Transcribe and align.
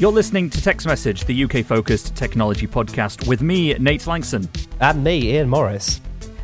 You're 0.00 0.10
listening 0.10 0.48
to 0.48 0.62
Tech's 0.62 0.86
Message, 0.86 1.26
the 1.26 1.44
UK 1.44 1.62
focused 1.62 2.16
technology 2.16 2.66
podcast 2.66 3.28
with 3.28 3.42
me, 3.42 3.74
Nate 3.74 4.00
Lanxon. 4.00 4.48
And 4.80 5.04
me, 5.04 5.34
Ian 5.34 5.50
Morris. 5.50 6.00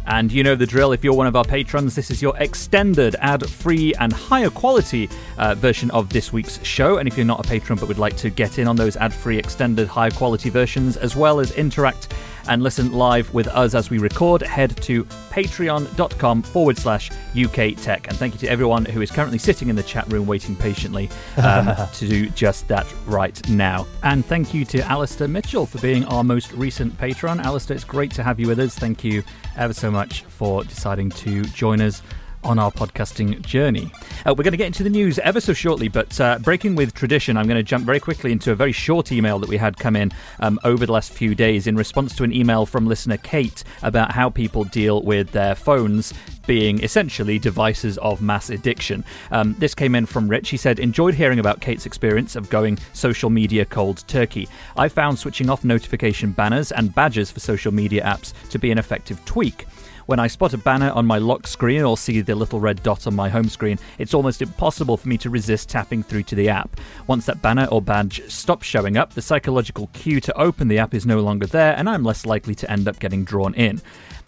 And 0.07 0.31
you 0.31 0.43
know 0.43 0.55
the 0.55 0.67
drill. 0.67 0.93
If 0.93 1.03
you're 1.03 1.15
one 1.15 1.27
of 1.27 1.37
our 1.37 1.45
patrons, 1.45 1.95
this 1.95 2.11
is 2.11 2.23
your 2.23 2.37
extended, 2.39 3.17
ad 3.21 3.49
free, 3.49 3.95
and 3.95 4.13
higher 4.13 4.51
quality 4.51 5.09
uh, 5.39 5.55
version 5.55 5.91
of 5.91 6.09
this 6.09 6.33
week's 6.33 6.63
show. 6.65 6.99
And 6.99 7.09
if 7.09 7.17
you're 7.17 7.27
not 7.27 7.45
a 7.45 7.49
patron 7.49 7.79
but 7.79 7.89
would 7.89 7.99
like 7.99 8.17
to 8.19 8.31
get 8.31 8.59
in 8.59 8.69
on 8.69 8.77
those 8.77 8.97
ad 8.97 9.13
free, 9.13 9.39
extended, 9.39 9.89
higher 9.89 10.11
quality 10.11 10.51
versions, 10.51 10.97
as 10.97 11.17
well 11.17 11.41
as 11.41 11.53
interact 11.53 12.13
and 12.49 12.63
listen 12.63 12.93
live 12.93 13.33
with 13.35 13.49
us 13.49 13.75
as 13.75 13.91
we 13.91 13.99
record, 13.99 14.43
head 14.43 14.77
to 14.83 15.05
patreon.com 15.05 16.43
forward 16.43 16.79
slash 16.79 17.11
UK 17.37 17.77
Tech. 17.77 18.09
And 18.09 18.17
thank 18.17 18.35
you 18.35 18.41
to 18.41 18.49
everyone 18.49 18.85
who 18.85 19.03
is 19.03 19.11
currently 19.11 19.39
sitting 19.39 19.69
in 19.69 19.77
the 19.77 19.83
chat 19.83 20.11
room 20.13 20.27
waiting 20.27 20.57
patiently 20.57 21.11
um, 21.39 21.75
to 21.95 22.09
do 22.09 22.29
just 22.31 22.69
that 22.69 22.87
right 23.07 23.47
now. 23.49 23.87
And 24.03 24.25
thank 24.25 24.55
you 24.55 24.65
to 24.67 24.81
Alistair 24.83 25.29
Mitchell 25.29 25.67
for 25.67 25.79
being 25.79 26.05
our 26.07 26.25
most 26.25 26.53
recent 26.53 26.97
patron. 26.99 27.41
Alistair, 27.41 27.75
it's 27.75 27.85
great 27.85 28.13
to 28.13 28.23
have 28.23 28.39
you 28.39 28.47
with 28.47 28.61
us. 28.61 28.79
Thank 28.79 29.05
you 29.05 29.23
ever 29.57 29.73
so 29.73 29.91
much 29.91 30.23
for 30.23 30.65
deciding 30.65 31.11
to 31.11 31.43
join 31.45 31.81
us 31.81 32.03
on 32.47 32.59
our 32.59 32.71
podcasting 32.71 33.41
journey. 33.43 33.91
Uh, 34.25 34.33
we're 34.33 34.45
going 34.45 34.53
to 34.53 34.57
get 34.57 34.69
into 34.69 34.85
the 34.85 34.91
news 34.91 35.19
ever 35.19 35.41
so 35.41 35.53
shortly, 35.53 35.89
but 35.89 36.19
uh, 36.21 36.39
breaking 36.39 36.77
with 36.77 36.95
tradition, 36.95 37.37
I'm 37.37 37.47
going 37.47 37.57
to 37.57 37.63
jump 37.63 37.85
very 37.85 37.99
quickly 37.99 38.31
into 38.31 38.53
a 38.53 38.55
very 38.55 38.73
short 38.73 39.11
email 39.11 39.39
that 39.41 39.49
we 39.49 39.57
had 39.57 39.77
come 39.77 39.97
in 39.97 40.13
um, 40.41 40.61
over 40.63 40.87
the 40.87 40.93
last 40.93 41.13
few 41.13 41.35
days 41.35 41.67
in 41.67 41.77
response 41.77 42.15
to 42.17 42.25
an 42.25 42.33
email 42.33 42.65
from 42.65 42.87
listener 42.87 43.17
Kate 43.17 43.65
about 43.83 44.13
how 44.13 44.31
people 44.31 44.65
deal 44.65 45.03
with 45.03 45.33
their 45.33 45.55
phones 45.55 46.15
being 46.47 46.83
essentially 46.83 47.39
devices 47.39 47.99
of 47.99 48.23
mass 48.23 48.51
addiction. 48.51 49.05
Um, 49.33 49.57
this 49.59 49.75
came 49.75 49.95
in 49.95 50.07
from 50.07 50.29
Rich. 50.29 50.51
He 50.51 50.57
said, 50.57 50.79
Enjoyed 50.79 51.15
hearing 51.15 51.41
about 51.41 51.61
Kate's 51.61 51.87
experience 51.87 52.37
of 52.37 52.49
going 52.49 52.79
social 52.93 53.31
media 53.31 53.65
cold 53.65 54.05
turkey. 54.07 54.49
I 54.77 54.89
found 54.89 55.19
switching 55.19 55.51
off 55.51 55.65
notification 55.65 56.31
banners 56.31 56.71
and 56.71 56.95
badges 56.95 57.31
for 57.31 57.41
social 57.41 57.73
media 57.73 58.05
apps 58.05 58.33
to 58.51 58.59
be 58.59 58.71
an 58.71 58.79
effective 58.79 59.23
tweak. 59.25 59.67
When 60.07 60.21
I 60.21 60.29
spot 60.29 60.55
a 60.55 60.59
banner 60.59 60.93
on 60.93 61.05
my 61.05 61.19
lock 61.19 61.49
screen 61.49 61.83
or 61.83 61.97
see 61.97 62.21
the 62.21 62.37
little 62.37 62.61
red 62.61 62.81
dot 62.85 63.09
on 63.09 63.17
my 63.17 63.29
home 63.29 63.49
screen, 63.49 63.77
it's 63.99 64.15
almost 64.15 64.41
impossible 64.41 64.97
for 64.97 65.09
me 65.09 65.19
to 65.19 65.31
resist 65.31 65.69
tapping 65.69 66.05
through 66.05 66.23
to 66.25 66.37
the 66.37 66.49
app. 66.49 66.79
Once 67.09 67.27
that 67.27 67.43
banner 67.43 67.67
or 67.73 67.83
badge 67.83 68.23
stops 68.31 68.69
showing 68.69 68.97
up, 68.97 69.15
the 69.15 69.23
psychological 69.23 69.89
cue 69.95 70.21
to 70.21 70.39
open 70.39 70.69
the 70.69 70.79
app 70.79 70.95
is 70.95 71.07
no 71.07 71.19
longer 71.19 71.47
there, 71.47 71.75
and 71.77 71.89
I'm 71.89 72.05
less 72.05 72.25
likely 72.25 72.55
to 72.55 72.71
end 72.71 72.87
up 72.87 73.01
getting 73.01 73.25
drawn 73.25 73.53
in. 73.55 73.81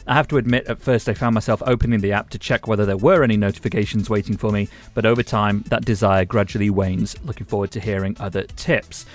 I 0.08 0.14
have 0.14 0.26
to 0.28 0.38
admit, 0.38 0.66
at 0.66 0.80
first 0.80 1.08
I 1.08 1.14
found 1.14 1.34
myself 1.34 1.62
opening 1.64 2.00
the 2.00 2.12
app 2.12 2.30
to 2.30 2.38
check 2.40 2.66
whether 2.66 2.84
there 2.84 2.96
were 2.96 3.22
any 3.22 3.36
notifications 3.36 4.10
waiting 4.10 4.36
for 4.36 4.50
me, 4.50 4.68
but 4.94 5.06
over 5.06 5.22
time, 5.22 5.62
that 5.68 5.84
desire 5.84 6.24
gradually 6.24 6.70
wanes. 6.70 7.14
Looking 7.24 7.46
forward 7.46 7.70
to 7.72 7.80
hearing 7.80 8.16
other 8.18 8.42
tips. 8.56 9.06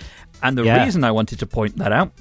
And 0.42 0.58
the 0.58 0.64
Yeah. 0.64 0.84
reason 0.86 1.04
I 1.04 1.12
wanted 1.12 1.40
to 1.40 1.46
point 1.48 1.78
that 1.80 1.92
out 1.92 2.12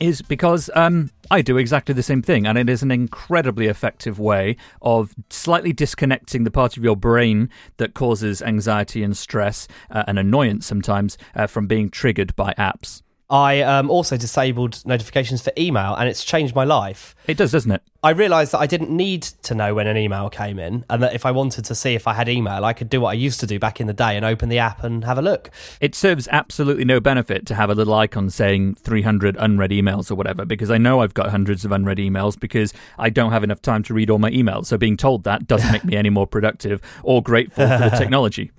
is 0.00 0.22
because 0.22 0.70
um, 0.74 1.10
I 1.30 1.42
do 1.42 1.56
exactly 1.56 1.94
the 1.94 2.02
same 2.02 2.22
thing, 2.22 2.46
and 2.46 2.58
it 2.58 2.68
is 2.68 2.82
an 2.82 2.90
incredibly 2.90 3.66
effective 3.66 4.18
way 4.18 4.56
of 4.82 5.14
slightly 5.30 5.72
disconnecting 5.72 6.44
the 6.44 6.50
part 6.50 6.76
of 6.76 6.84
your 6.84 6.96
brain 6.96 7.50
that 7.78 7.94
causes 7.94 8.42
anxiety 8.42 9.02
and 9.02 9.16
stress 9.16 9.66
uh, 9.90 10.04
and 10.06 10.18
annoyance 10.18 10.66
sometimes 10.66 11.18
uh, 11.34 11.46
from 11.46 11.66
being 11.66 11.90
triggered 11.90 12.34
by 12.36 12.52
apps. 12.54 13.02
I 13.28 13.62
um, 13.62 13.90
also 13.90 14.16
disabled 14.16 14.86
notifications 14.86 15.42
for 15.42 15.52
email, 15.58 15.94
and 15.94 16.08
it's 16.08 16.24
changed 16.24 16.54
my 16.54 16.64
life. 16.64 17.16
It 17.26 17.36
does, 17.36 17.50
doesn't 17.50 17.72
it? 17.72 17.82
I 18.02 18.10
realised 18.10 18.52
that 18.52 18.58
I 18.58 18.66
didn't 18.66 18.90
need 18.90 19.22
to 19.22 19.54
know 19.54 19.74
when 19.74 19.88
an 19.88 19.96
email 19.96 20.30
came 20.30 20.60
in, 20.60 20.84
and 20.88 21.02
that 21.02 21.12
if 21.12 21.26
I 21.26 21.32
wanted 21.32 21.64
to 21.64 21.74
see 21.74 21.94
if 21.94 22.06
I 22.06 22.12
had 22.12 22.28
email, 22.28 22.64
I 22.64 22.72
could 22.72 22.88
do 22.88 23.00
what 23.00 23.10
I 23.10 23.14
used 23.14 23.40
to 23.40 23.46
do 23.46 23.58
back 23.58 23.80
in 23.80 23.88
the 23.88 23.92
day 23.92 24.16
and 24.16 24.24
open 24.24 24.48
the 24.48 24.60
app 24.60 24.84
and 24.84 25.04
have 25.04 25.18
a 25.18 25.22
look. 25.22 25.50
It 25.80 25.96
serves 25.96 26.28
absolutely 26.30 26.84
no 26.84 27.00
benefit 27.00 27.46
to 27.46 27.56
have 27.56 27.68
a 27.68 27.74
little 27.74 27.94
icon 27.94 28.30
saying 28.30 28.76
300 28.76 29.36
unread 29.40 29.70
emails 29.70 30.08
or 30.08 30.14
whatever, 30.14 30.44
because 30.44 30.70
I 30.70 30.78
know 30.78 31.00
I've 31.00 31.14
got 31.14 31.30
hundreds 31.30 31.64
of 31.64 31.72
unread 31.72 31.98
emails 31.98 32.38
because 32.38 32.72
I 32.96 33.10
don't 33.10 33.32
have 33.32 33.42
enough 33.42 33.60
time 33.60 33.82
to 33.84 33.94
read 33.94 34.08
all 34.08 34.18
my 34.18 34.30
emails. 34.30 34.66
So 34.66 34.78
being 34.78 34.96
told 34.96 35.24
that 35.24 35.48
doesn't 35.48 35.72
make 35.72 35.84
me 35.84 35.96
any 35.96 36.10
more 36.10 36.28
productive 36.28 36.80
or 37.02 37.24
grateful 37.24 37.66
for 37.66 37.90
the 37.90 37.96
technology. 37.98 38.52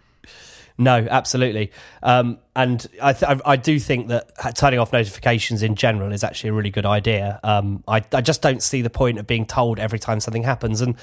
No, 0.77 1.07
absolutely. 1.09 1.71
Um, 2.03 2.37
and 2.55 2.85
I, 3.01 3.13
th- 3.13 3.41
I, 3.43 3.55
do 3.55 3.79
think 3.79 4.09
that 4.09 4.55
turning 4.55 4.79
off 4.79 4.93
notifications 4.93 5.63
in 5.63 5.73
general 5.73 6.11
is 6.11 6.23
actually 6.23 6.51
a 6.51 6.53
really 6.53 6.69
good 6.69 6.85
idea. 6.85 7.39
Um, 7.43 7.83
I, 7.87 8.03
I 8.13 8.21
just 8.21 8.43
don't 8.43 8.61
see 8.61 8.83
the 8.83 8.89
point 8.89 9.17
of 9.17 9.25
being 9.25 9.47
told 9.47 9.79
every 9.79 9.97
time 9.97 10.19
something 10.19 10.43
happens. 10.43 10.81
And 10.81 10.95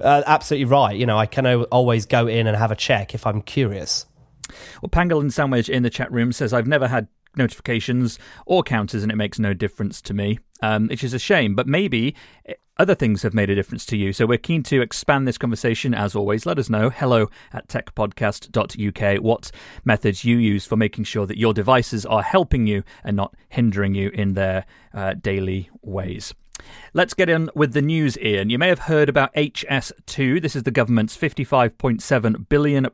uh, 0.00 0.24
absolutely 0.26 0.64
right. 0.64 0.96
You 0.96 1.06
know, 1.06 1.16
I 1.16 1.26
can 1.26 1.46
always 1.46 2.06
go 2.06 2.26
in 2.26 2.48
and 2.48 2.56
have 2.56 2.72
a 2.72 2.76
check 2.76 3.14
if 3.14 3.24
I'm 3.24 3.40
curious. 3.42 4.06
Well, 4.82 4.90
Pangolin 4.90 5.30
Sandwich 5.30 5.68
in 5.68 5.84
the 5.84 5.90
chat 5.90 6.10
room 6.10 6.32
says, 6.32 6.52
I've 6.52 6.66
never 6.66 6.88
had 6.88 7.06
notifications 7.36 8.18
or 8.46 8.64
counters 8.64 9.04
and 9.04 9.12
it 9.12 9.16
makes 9.16 9.38
no 9.38 9.54
difference 9.54 10.00
to 10.02 10.14
me, 10.14 10.40
um, 10.60 10.88
which 10.88 11.04
is 11.04 11.14
a 11.14 11.20
shame. 11.20 11.54
But 11.54 11.68
maybe 11.68 12.16
other 12.80 12.94
things 12.94 13.22
have 13.22 13.34
made 13.34 13.50
a 13.50 13.54
difference 13.54 13.84
to 13.84 13.96
you. 13.96 14.10
So 14.10 14.24
we're 14.24 14.38
keen 14.38 14.62
to 14.64 14.80
expand 14.80 15.28
this 15.28 15.36
conversation. 15.36 15.92
As 15.92 16.16
always, 16.16 16.46
let 16.46 16.58
us 16.58 16.70
know. 16.70 16.88
Hello 16.88 17.28
at 17.52 17.68
techpodcast.uk 17.68 19.22
what 19.22 19.50
methods 19.84 20.24
you 20.24 20.38
use 20.38 20.64
for 20.64 20.76
making 20.76 21.04
sure 21.04 21.26
that 21.26 21.36
your 21.36 21.52
devices 21.52 22.06
are 22.06 22.22
helping 22.22 22.66
you 22.66 22.82
and 23.04 23.18
not 23.18 23.34
hindering 23.50 23.94
you 23.94 24.08
in 24.14 24.32
their 24.32 24.64
uh, 24.94 25.12
daily 25.12 25.68
ways. 25.82 26.32
Let's 26.94 27.12
get 27.12 27.28
in 27.28 27.50
with 27.54 27.74
the 27.74 27.82
news, 27.82 28.16
Ian. 28.18 28.48
You 28.48 28.58
may 28.58 28.68
have 28.68 28.80
heard 28.80 29.10
about 29.10 29.34
HS2. 29.34 30.40
This 30.40 30.56
is 30.56 30.62
the 30.62 30.70
government's 30.70 31.16
£55.7 31.18 32.48
billion 32.48 32.88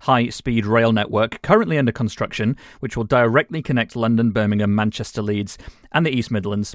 high 0.00 0.28
speed 0.30 0.66
rail 0.66 0.92
network 0.92 1.42
currently 1.42 1.78
under 1.78 1.92
construction, 1.92 2.56
which 2.80 2.96
will 2.96 3.04
directly 3.04 3.62
connect 3.62 3.94
London, 3.94 4.32
Birmingham, 4.32 4.74
Manchester, 4.74 5.22
Leeds, 5.22 5.58
and 5.92 6.04
the 6.04 6.10
East 6.10 6.32
Midlands. 6.32 6.74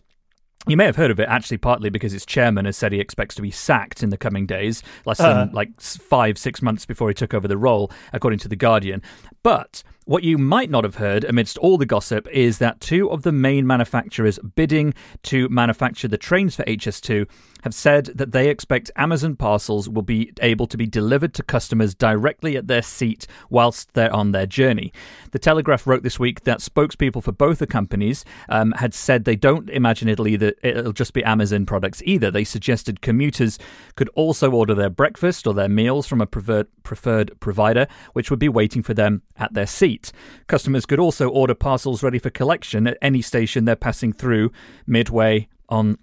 You 0.68 0.78
may 0.78 0.86
have 0.86 0.96
heard 0.96 1.12
of 1.12 1.20
it 1.20 1.28
actually 1.28 1.58
partly 1.58 1.90
because 1.90 2.14
its 2.14 2.26
chairman 2.26 2.66
has 2.66 2.78
said 2.78 2.92
he 2.92 3.00
expects 3.00 3.34
to 3.36 3.42
be 3.42 3.52
sacked 3.52 4.04
in 4.04 4.10
the 4.10 4.18
coming 4.18 4.46
days, 4.46 4.84
less 5.06 5.18
than 5.18 5.38
uh-huh. 5.38 5.50
like 5.54 5.80
five, 5.82 6.38
six 6.38 6.62
months 6.62 6.86
before 6.86 7.08
he 7.08 7.16
took 7.16 7.34
over 7.34 7.48
the 7.48 7.58
role, 7.58 7.92
according 8.14 8.40
to 8.40 8.48
The 8.48 8.56
Guardian. 8.56 9.02
But 9.42 9.84
what 10.12 10.26
you 10.26 10.38
might 10.38 10.70
not 10.70 10.84
have 10.84 10.96
heard 10.96 11.24
amidst 11.24 11.58
all 11.60 11.78
the 11.78 11.86
gossip 11.86 12.28
is 12.34 12.58
that 12.58 12.82
two 12.82 13.10
of 13.10 13.22
the 13.22 13.32
main 13.32 13.66
manufacturers 13.66 14.38
bidding 14.58 14.94
to 15.24 15.48
manufacture 15.48 16.10
the 16.10 16.18
trains 16.18 16.54
for 16.54 16.64
HS2 16.64 17.26
have 17.64 17.74
said 17.74 18.08
that 18.08 18.34
they 18.34 18.50
expect 18.50 18.92
Amazon 18.98 19.38
parcels 19.38 19.88
will 19.88 20.02
be 20.02 20.34
able 20.42 20.68
to 20.68 20.76
be 20.76 20.86
delivered 20.86 21.34
to 21.34 21.44
customers 21.44 21.96
directly 21.96 22.58
at 22.58 22.68
their 22.68 22.82
seat 22.82 23.26
whilst 23.50 23.94
they're 23.94 24.14
on 24.14 24.34
their 24.34 24.46
journey. 24.46 24.92
The 25.32 25.40
Telegraph 25.40 25.88
wrote 25.88 26.04
this 26.04 26.20
week 26.20 26.44
that 26.44 26.60
spokespeople 26.60 27.24
for 27.24 27.32
both 27.32 27.60
the 27.60 27.68
companies 27.68 28.26
um, 28.50 28.74
had 28.74 28.94
said 28.94 29.24
they 29.24 29.38
don't 29.38 29.70
imagine 29.70 30.10
it'll 30.10 30.28
either 30.28 30.54
it'll 30.62 30.92
just 30.92 31.14
be 31.14 31.24
Amazon 31.24 31.66
products 31.66 32.02
either. 32.04 32.30
They 32.30 32.44
suggested 32.44 33.00
commuters 33.00 33.58
could 33.96 34.10
also 34.10 34.52
order 34.52 34.76
their 34.76 34.90
breakfast 34.90 35.48
or 35.48 35.54
their 35.54 35.70
meals 35.70 36.06
from 36.06 36.20
a 36.20 36.26
preferred 36.26 36.68
preferred 36.84 37.40
provider, 37.40 37.88
which 38.12 38.30
would 38.30 38.40
be 38.40 38.50
waiting 38.50 38.84
for 38.84 38.94
them 38.94 39.22
at 39.38 39.54
their 39.54 39.68
seat. 39.68 40.01
Customers 40.48 40.86
could 40.86 41.00
also 41.00 41.30
order 41.30 41.56
parcels 41.56 42.04
ready 42.04 42.20
for 42.20 42.30
collection 42.30 42.88
at 42.88 42.98
any 43.02 43.22
station 43.22 43.66
they're 43.66 43.76
passing 43.76 44.14
through 44.14 44.52
midway 44.86 45.48
on 45.70 45.98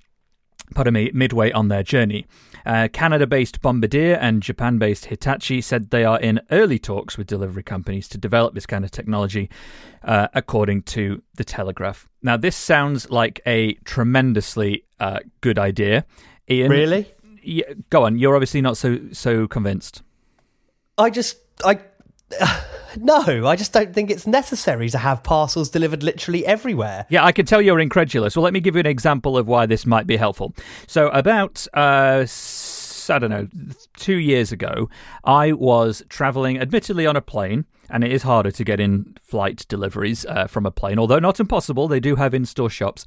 pardon 0.75 0.95
me, 0.95 1.11
midway 1.15 1.51
on 1.53 1.69
their 1.69 1.83
journey. 1.83 2.27
Uh, 2.67 2.89
Canada 2.93 3.27
based 3.27 3.61
Bombardier 3.61 4.15
and 4.17 4.43
Japan 4.43 4.79
based 4.79 5.07
Hitachi 5.07 5.61
said 5.61 5.91
they 5.91 6.05
are 6.05 6.21
in 6.21 6.41
early 6.51 6.79
talks 6.79 7.17
with 7.17 7.27
delivery 7.27 7.63
companies 7.63 8.09
to 8.09 8.19
develop 8.19 8.55
this 8.55 8.67
kind 8.67 8.85
of 8.85 8.91
technology, 8.91 9.49
uh, 10.05 10.29
according 10.35 10.83
to 10.83 11.23
The 11.37 11.45
Telegraph. 11.45 12.09
Now, 12.23 12.37
this 12.37 12.57
sounds 12.57 13.11
like 13.11 13.41
a 13.47 13.75
tremendously 13.85 14.85
uh, 15.01 15.21
good 15.41 15.59
idea. 15.59 16.05
Ian, 16.51 16.71
Really? 16.71 17.13
Yeah, 17.43 17.73
go 17.89 18.05
on. 18.05 18.19
You're 18.19 18.35
obviously 18.35 18.61
not 18.61 18.77
so 18.77 18.99
so 19.13 19.47
convinced. 19.47 20.03
I 20.99 21.09
just 21.09 21.39
I 21.65 21.81
no, 22.97 23.47
I 23.47 23.57
just 23.57 23.73
don't 23.73 23.95
think 23.95 24.11
it's 24.11 24.27
necessary 24.27 24.89
to 24.91 24.99
have 24.99 25.23
parcels 25.23 25.71
delivered 25.71 26.03
literally 26.03 26.45
everywhere. 26.47 27.07
Yeah, 27.09 27.25
I 27.25 27.33
can 27.33 27.47
tell 27.47 27.61
you're 27.61 27.81
incredulous. 27.81 28.37
Well, 28.37 28.43
let 28.43 28.53
me 28.53 28.61
give 28.61 28.75
you 28.75 28.81
an 28.81 28.87
example 28.87 29.37
of 29.37 29.47
why 29.47 29.67
this 29.67 29.87
might 29.87 30.07
be 30.07 30.17
helpful. 30.17 30.55
So, 30.87 31.09
about 31.09 31.67
uh, 31.75 32.27
I 33.11 33.19
don't 33.19 33.31
know, 33.31 33.49
two 33.97 34.17
years 34.17 34.53
ago, 34.53 34.89
I 35.25 35.53
was 35.53 36.03
traveling, 36.09 36.59
admittedly, 36.59 37.07
on 37.07 37.17
a 37.17 37.21
plane. 37.21 37.65
And 37.91 38.05
it 38.05 38.13
is 38.13 38.23
harder 38.23 38.51
to 38.51 38.65
get 38.65 38.81
in 38.81 39.17
flight 39.23 39.65
deliveries 39.67 40.27
uh, 40.27 40.47
from 40.47 40.67
a 40.67 40.71
plane, 40.71 40.99
although 40.99 41.19
not 41.19 41.41
impossible. 41.41 41.89
They 41.89 42.01
do 42.01 42.17
have 42.17 42.35
in 42.35 42.45
store 42.45 42.69
shops. 42.69 43.07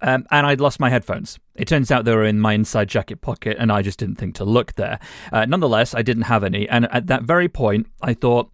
Um, 0.00 0.26
and 0.32 0.44
I'd 0.48 0.60
lost 0.60 0.80
my 0.80 0.90
headphones. 0.90 1.38
It 1.54 1.68
turns 1.68 1.92
out 1.92 2.04
they 2.04 2.14
were 2.14 2.24
in 2.24 2.40
my 2.40 2.52
inside 2.52 2.88
jacket 2.88 3.20
pocket, 3.20 3.56
and 3.60 3.70
I 3.70 3.82
just 3.82 4.00
didn't 4.00 4.16
think 4.16 4.34
to 4.34 4.44
look 4.44 4.74
there. 4.74 4.98
Uh, 5.32 5.44
nonetheless, 5.44 5.94
I 5.94 6.02
didn't 6.02 6.24
have 6.24 6.42
any. 6.42 6.68
And 6.68 6.92
at 6.92 7.06
that 7.06 7.22
very 7.22 7.48
point, 7.48 7.86
I 8.02 8.14
thought, 8.14 8.50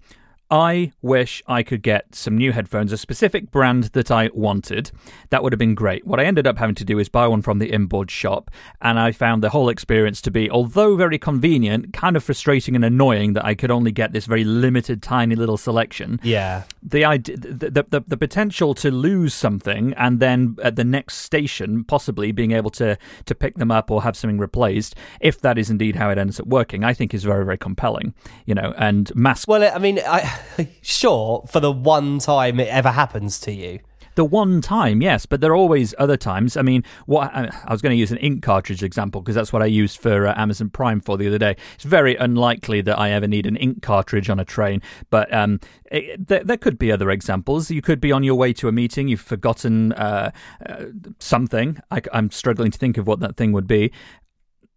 I 0.53 0.93
wish 1.01 1.43
I 1.47 1.63
could 1.63 1.81
get 1.81 2.15
some 2.15 2.37
new 2.37 2.53
headphones, 2.53 2.93
a 2.93 2.99
specific 2.99 3.51
brand 3.51 3.85
that 3.95 4.11
I 4.11 4.29
wanted. 4.35 4.91
That 5.31 5.43
would 5.43 5.51
have 5.51 5.59
been 5.59 5.75
great. 5.75 6.07
What 6.07 6.21
I 6.21 6.25
ended 6.25 6.47
up 6.47 6.59
having 6.59 6.75
to 6.75 6.85
do 6.85 6.99
is 6.99 7.09
buy 7.09 7.27
one 7.27 7.41
from 7.41 7.59
the 7.59 7.73
inboard 7.73 8.11
shop, 8.11 8.51
and 8.83 9.01
I 9.01 9.13
found 9.13 9.43
the 9.43 9.49
whole 9.49 9.71
experience 9.71 10.21
to 10.21 10.31
be, 10.31 10.51
although 10.51 10.95
very 10.95 11.19
convenient, 11.19 11.95
kind 11.95 12.19
of 12.19 12.23
frustrating 12.23 12.77
and 12.77 12.85
annoying 12.85 13.33
that 13.33 13.47
I 13.47 13.55
could 13.55 13.71
only 13.71 13.93
get 13.93 14.13
this 14.13 14.27
very 14.27 14.45
limited, 14.45 15.03
tiny 15.03 15.37
little 15.37 15.57
selection. 15.57 16.21
Yeah. 16.23 16.65
The 16.83 17.07
idea, 17.07 17.39
the, 17.39 17.87
the, 17.89 18.05
the, 18.07 18.17
potential 18.19 18.75
to 18.75 18.91
lose 18.91 19.33
something 19.33 19.95
and 19.95 20.21
then 20.21 20.57
at 20.63 20.77
the 20.77 20.85
next 20.85 21.17
station, 21.19 21.83
possibly 21.85 22.31
being 22.31 22.53
able 22.53 22.71
to, 22.73 22.99
to 23.25 23.35
pick 23.35 23.57
them 23.57 23.71
up 23.71 23.91
or 23.91 24.03
have 24.03 24.19
something 24.19 24.37
replaced, 24.37 24.97
if 25.21 25.41
that 25.41 25.57
is 25.57 25.71
indeed 25.71 25.97
how 25.97 26.11
it 26.11 26.19
ends 26.19 26.39
up 26.39 26.47
working, 26.47 26.85
I 26.85 26.93
think 26.93 27.15
is 27.15 27.25
very, 27.25 27.45
very 27.47 27.57
compelling. 27.57 28.13
You 28.45 28.55
know, 28.55 28.75
and 28.77 29.15
mass 29.15 29.47
Well, 29.47 29.65
I 29.75 29.79
mean, 29.79 29.99
I 30.07 30.42
sure 30.83 31.45
for 31.49 31.61
the 31.61 31.73
one 31.73 32.19
time 32.19 32.61
it 32.61 32.69
ever 32.69 32.91
happens 32.91 33.41
to 33.41 33.53
you. 33.53 33.81
The 34.15 34.25
one 34.27 34.61
time, 34.61 35.01
yes, 35.01 35.25
but 35.25 35.41
there 35.41 35.53
are 35.53 35.57
always 35.57 35.95
other 35.99 36.19
times. 36.19 36.59
I 36.59 36.63
mean, 36.63 36.85
what 37.07 37.35
I, 37.35 37.51
was 37.71 37.81
going 37.81 37.95
to 37.95 37.97
use 37.97 38.13
an 38.13 38.19
ink 38.19 38.43
cartridge 38.43 38.83
example 38.83 39.23
because 39.23 39.35
that's 39.35 39.55
what 39.55 39.63
I 39.63 39.67
used 39.67 39.99
for 39.99 40.27
uh, 40.27 40.35
Amazon 40.37 40.69
Prime 40.69 41.01
for 41.01 41.17
the 41.17 41.27
other 41.27 41.39
day. 41.39 41.57
It's 41.77 41.85
very 41.85 42.17
unlikely 42.17 42.83
that 42.83 42.99
I 42.99 43.11
ever 43.13 43.27
need 43.27 43.47
an 43.47 43.57
ink 43.57 43.81
cartridge 43.81 44.29
on 44.29 44.39
a 44.39 44.45
train, 44.45 44.83
but 45.09 45.33
um, 45.33 45.61
it, 45.91 46.27
there, 46.27 46.45
there 46.45 46.59
could 46.59 46.79
be 46.79 46.93
other 46.93 47.11
examples. 47.11 47.71
You 47.71 47.81
could 47.81 48.03
be 48.03 48.13
on 48.13 48.23
your 48.23 48.35
way 48.35 48.53
to 48.55 48.69
a 48.69 48.73
meeting, 48.73 49.09
you've 49.09 49.21
forgotten 49.21 49.95
uh, 49.95 50.31
uh, 50.67 50.85
something. 51.19 51.81
I, 51.91 52.03
I'm 52.13 52.31
struggling 52.31 52.71
to 52.71 52.79
think 52.79 52.99
of 52.99 53.07
what 53.07 53.21
that 53.21 53.39
thing 53.39 53.53
would 53.53 53.67
be. 53.67 53.93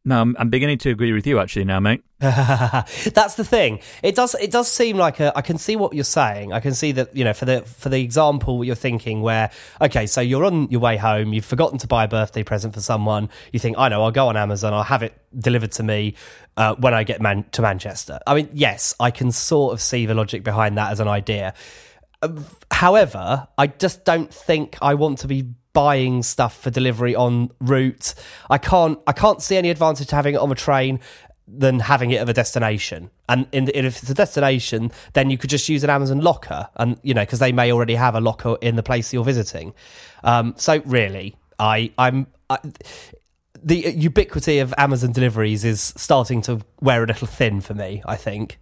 No, 0.08 0.22
I'm, 0.22 0.36
I'm 0.38 0.52
beginning 0.52 0.78
to 0.80 0.92
agree 0.92 1.14
with 1.14 1.26
you 1.26 1.40
actually 1.40 1.66
now, 1.66 1.80
mate. 1.80 2.04
That's 2.20 3.34
the 3.36 3.44
thing. 3.44 3.80
It 4.04 4.16
does. 4.16 4.36
It 4.36 4.52
does 4.52 4.72
seem 4.72 4.98
like 4.98 5.20
a. 5.20 5.36
I 5.36 5.42
can 5.42 5.58
see 5.58 5.76
what 5.76 5.94
you're 5.94 6.04
saying. 6.04 6.54
I 6.54 6.60
can 6.60 6.76
see 6.76 6.92
that 6.92 7.16
you 7.16 7.24
know 7.24 7.34
for 7.34 7.46
the 7.46 7.62
for 7.64 7.90
the 7.90 8.02
example 8.02 8.64
you're 8.64 8.76
thinking 8.76 9.22
where 9.22 9.50
okay, 9.82 10.06
so 10.06 10.22
you're 10.22 10.46
on 10.46 10.70
your 10.70 10.80
way 10.80 10.98
home. 10.98 11.34
You've 11.34 11.46
forgotten 11.46 11.80
to 11.80 11.88
buy 11.88 12.04
a 12.04 12.08
birthday 12.08 12.44
present 12.44 12.76
for 12.76 12.82
someone. 12.82 13.30
You 13.52 13.60
think 13.60 13.80
I 13.80 13.90
know. 13.90 14.04
I'll 14.04 14.12
go 14.12 14.28
on 14.28 14.38
Amazon. 14.38 14.74
I'll 14.74 14.84
have 14.84 15.02
it 15.02 15.20
delivered 15.38 15.72
to 15.74 15.84
me 15.84 16.14
uh, 16.56 16.76
when 16.76 16.94
I 16.94 17.04
get 17.04 17.20
man- 17.20 17.46
to 17.54 17.64
Manchester. 17.64 18.20
I 18.28 18.36
mean, 18.36 18.50
yes, 18.54 18.94
I 19.00 19.10
can 19.10 19.32
sort 19.32 19.74
of 19.74 19.82
see 19.82 20.06
the 20.06 20.14
logic 20.14 20.44
behind 20.44 20.78
that 20.78 20.92
as 20.92 21.00
an 21.00 21.08
idea. 21.08 21.56
Um, 22.22 22.46
However, 22.72 23.48
I 23.58 23.68
just 23.68 24.06
don't 24.06 24.34
think 24.34 24.78
I 24.82 24.94
want 24.94 25.20
to 25.20 25.28
be 25.28 25.54
buying 25.76 26.24
stuff 26.24 26.60
for 26.60 26.72
delivery 26.72 27.14
on 27.14 27.52
route. 27.60 28.16
I 28.50 28.58
can't. 28.58 28.98
I 29.06 29.12
can't 29.12 29.44
see 29.44 29.58
any 29.58 29.70
advantage 29.70 30.08
to 30.08 30.16
having 30.16 30.34
it 30.34 30.40
on 30.40 30.52
a 30.52 30.56
train 30.56 31.00
than 31.48 31.80
having 31.80 32.10
it 32.10 32.22
at 32.22 32.28
a 32.28 32.34
destination. 32.34 33.12
And 33.30 33.48
in, 33.52 33.70
in, 33.70 33.86
if 33.86 34.02
it's 34.02 34.10
a 34.10 34.16
destination, 34.16 34.92
then 35.14 35.30
you 35.30 35.38
could 35.38 35.52
just 35.52 35.70
use 35.70 35.84
an 35.84 35.92
Amazon 35.92 36.22
locker, 36.22 36.70
and 36.76 36.98
you 37.04 37.14
know 37.14 37.22
because 37.22 37.40
they 37.40 37.52
may 37.52 37.72
already 37.72 37.94
have 37.94 38.16
a 38.16 38.22
locker 38.22 38.58
in 38.62 38.76
the 38.76 38.84
place 38.84 39.14
you're 39.14 39.24
visiting. 39.24 39.76
Um, 40.24 40.56
so 40.58 40.82
really, 40.86 41.36
I 41.60 41.92
I'm. 42.00 42.26
I, 42.50 42.58
the 43.64 43.78
ubiquity 43.78 44.60
of 44.60 44.74
Amazon 44.78 45.12
deliveries 45.12 45.66
is 45.66 45.94
starting 45.98 46.42
to 46.44 46.62
wear 46.82 47.04
a 47.04 47.08
little 47.08 47.28
thin 47.28 47.62
for 47.62 47.74
me. 47.74 48.02
I 48.06 48.16
think. 48.16 48.58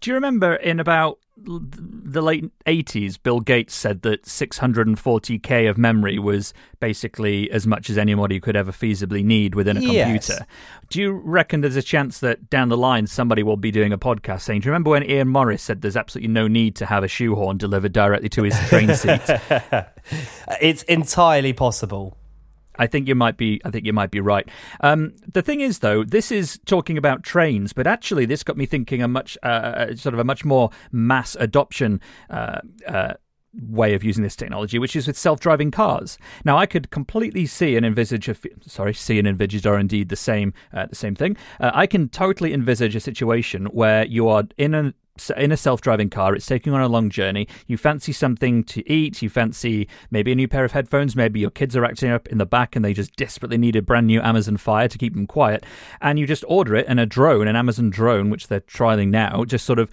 Do 0.00 0.10
you 0.10 0.14
remember 0.14 0.54
in 0.54 0.80
about 0.80 1.18
the 1.36 2.20
late 2.22 2.44
80s, 2.66 3.20
Bill 3.20 3.40
Gates 3.40 3.74
said 3.74 4.02
that 4.02 4.24
640k 4.24 5.68
of 5.68 5.78
memory 5.78 6.18
was 6.18 6.52
basically 6.78 7.50
as 7.50 7.66
much 7.66 7.88
as 7.90 7.96
anybody 7.98 8.38
could 8.38 8.54
ever 8.54 8.70
feasibly 8.70 9.24
need 9.24 9.54
within 9.54 9.76
a 9.76 9.80
Yes. 9.80 10.26
computer? 10.26 10.46
Do 10.90 11.00
you 11.00 11.12
reckon 11.12 11.62
there's 11.62 11.76
a 11.76 11.82
chance 11.82 12.18
that 12.20 12.50
down 12.50 12.68
the 12.68 12.76
line 12.76 13.06
somebody 13.06 13.42
will 13.42 13.56
be 13.56 13.70
doing 13.70 13.92
a 13.92 13.98
podcast 13.98 14.42
saying, 14.42 14.60
Do 14.60 14.66
you 14.66 14.72
remember 14.72 14.90
when 14.90 15.02
Ian 15.08 15.28
Morris 15.28 15.62
said 15.62 15.80
there's 15.80 15.96
absolutely 15.96 16.28
no 16.32 16.48
need 16.48 16.76
to 16.76 16.86
have 16.86 17.02
a 17.02 17.08
shoehorn 17.08 17.56
delivered 17.56 17.92
directly 17.92 18.28
to 18.30 18.42
his 18.42 18.58
train 18.68 18.94
seat? 18.94 19.20
It's 20.60 20.82
entirely 20.84 21.52
possible. 21.52 22.16
I 22.76 22.86
think 22.86 23.08
you 23.08 23.14
might 23.14 23.36
be. 23.36 23.60
I 23.64 23.70
think 23.70 23.86
you 23.86 23.92
might 23.92 24.10
be 24.10 24.20
right. 24.20 24.48
Um, 24.80 25.14
the 25.30 25.42
thing 25.42 25.60
is, 25.60 25.80
though, 25.80 26.04
this 26.04 26.32
is 26.32 26.58
talking 26.64 26.96
about 26.96 27.22
trains, 27.22 27.72
but 27.72 27.86
actually, 27.86 28.26
this 28.26 28.42
got 28.42 28.56
me 28.56 28.66
thinking 28.66 29.02
a 29.02 29.08
much 29.08 29.36
uh, 29.42 29.94
sort 29.94 30.14
of 30.14 30.20
a 30.20 30.24
much 30.24 30.44
more 30.44 30.70
mass 30.90 31.36
adoption. 31.38 32.00
Uh, 32.30 32.60
uh, 32.88 33.14
way 33.68 33.94
of 33.94 34.02
using 34.02 34.22
this 34.22 34.36
technology, 34.36 34.78
which 34.78 34.96
is 34.96 35.06
with 35.06 35.18
self-driving 35.18 35.70
cars. 35.70 36.18
Now, 36.44 36.56
I 36.56 36.66
could 36.66 36.90
completely 36.90 37.46
see 37.46 37.76
and 37.76 37.84
envisage 37.84 38.28
a 38.28 38.32
f- 38.32 38.46
sorry, 38.66 38.94
see 38.94 39.18
and 39.18 39.28
envisage 39.28 39.66
are 39.66 39.78
indeed 39.78 40.08
the 40.08 40.16
same 40.16 40.54
uh, 40.72 40.86
the 40.86 40.94
same 40.94 41.14
thing. 41.14 41.36
Uh, 41.60 41.70
I 41.74 41.86
can 41.86 42.08
totally 42.08 42.54
envisage 42.54 42.96
a 42.96 43.00
situation 43.00 43.66
where 43.66 44.06
you 44.06 44.28
are 44.28 44.44
in 44.56 44.74
a 44.74 44.94
in 45.36 45.52
a 45.52 45.56
self-driving 45.56 46.08
car 46.08 46.34
it's 46.34 46.46
taking 46.46 46.72
on 46.72 46.80
a 46.80 46.88
long 46.88 47.10
journey. 47.10 47.46
You 47.66 47.76
fancy 47.76 48.12
something 48.12 48.64
to 48.64 48.90
eat 48.90 49.22
you 49.22 49.28
fancy 49.28 49.88
maybe 50.10 50.32
a 50.32 50.34
new 50.34 50.48
pair 50.48 50.64
of 50.64 50.72
headphones 50.72 51.14
maybe 51.14 51.40
your 51.40 51.50
kids 51.50 51.76
are 51.76 51.84
acting 51.84 52.10
up 52.10 52.26
in 52.28 52.38
the 52.38 52.46
back 52.46 52.74
and 52.74 52.84
they 52.84 52.94
just 52.94 53.14
desperately 53.16 53.58
need 53.58 53.76
a 53.76 53.82
brand 53.82 54.06
new 54.06 54.20
amazon 54.22 54.56
fire 54.56 54.88
to 54.88 54.98
keep 54.98 55.14
them 55.14 55.26
quiet 55.26 55.64
and 56.00 56.18
you 56.18 56.26
just 56.26 56.44
order 56.48 56.74
it 56.74 56.86
and 56.88 56.98
a 56.98 57.06
drone 57.06 57.46
an 57.46 57.56
amazon 57.56 57.90
drone 57.90 58.30
which 58.30 58.48
they're 58.48 58.60
trialing 58.60 59.08
now 59.08 59.44
just 59.44 59.66
sort 59.66 59.78
of 59.78 59.90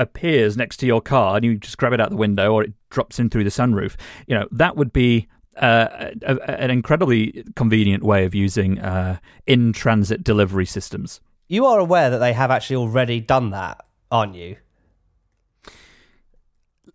appears 0.00 0.56
next 0.56 0.78
to 0.78 0.86
your 0.86 1.00
car 1.00 1.36
and 1.36 1.44
you 1.44 1.56
just 1.56 1.78
grab 1.78 1.92
it 1.92 2.00
out 2.00 2.10
the 2.10 2.16
window 2.16 2.54
or 2.54 2.64
it 2.64 2.72
drops 2.88 3.18
in 3.18 3.30
through 3.30 3.44
the 3.44 3.50
sunroof. 3.50 3.96
You 4.26 4.36
know 4.36 4.48
that 4.50 4.76
would 4.76 4.92
be 4.92 5.28
uh, 5.56 6.10
a, 6.22 6.36
a, 6.36 6.60
an 6.60 6.70
incredibly 6.70 7.44
convenient 7.54 8.02
way 8.02 8.24
of 8.24 8.34
using 8.34 8.78
uh, 8.80 9.18
in 9.46 9.72
transit 9.72 10.24
delivery 10.24 10.66
systems. 10.66 11.20
You 11.48 11.66
are 11.66 11.78
aware 11.78 12.10
that 12.10 12.18
they 12.18 12.32
have 12.32 12.50
actually 12.50 12.76
already 12.76 13.20
done 13.20 13.50
that, 13.50 13.84
aren't 14.10 14.34
you? 14.34 14.56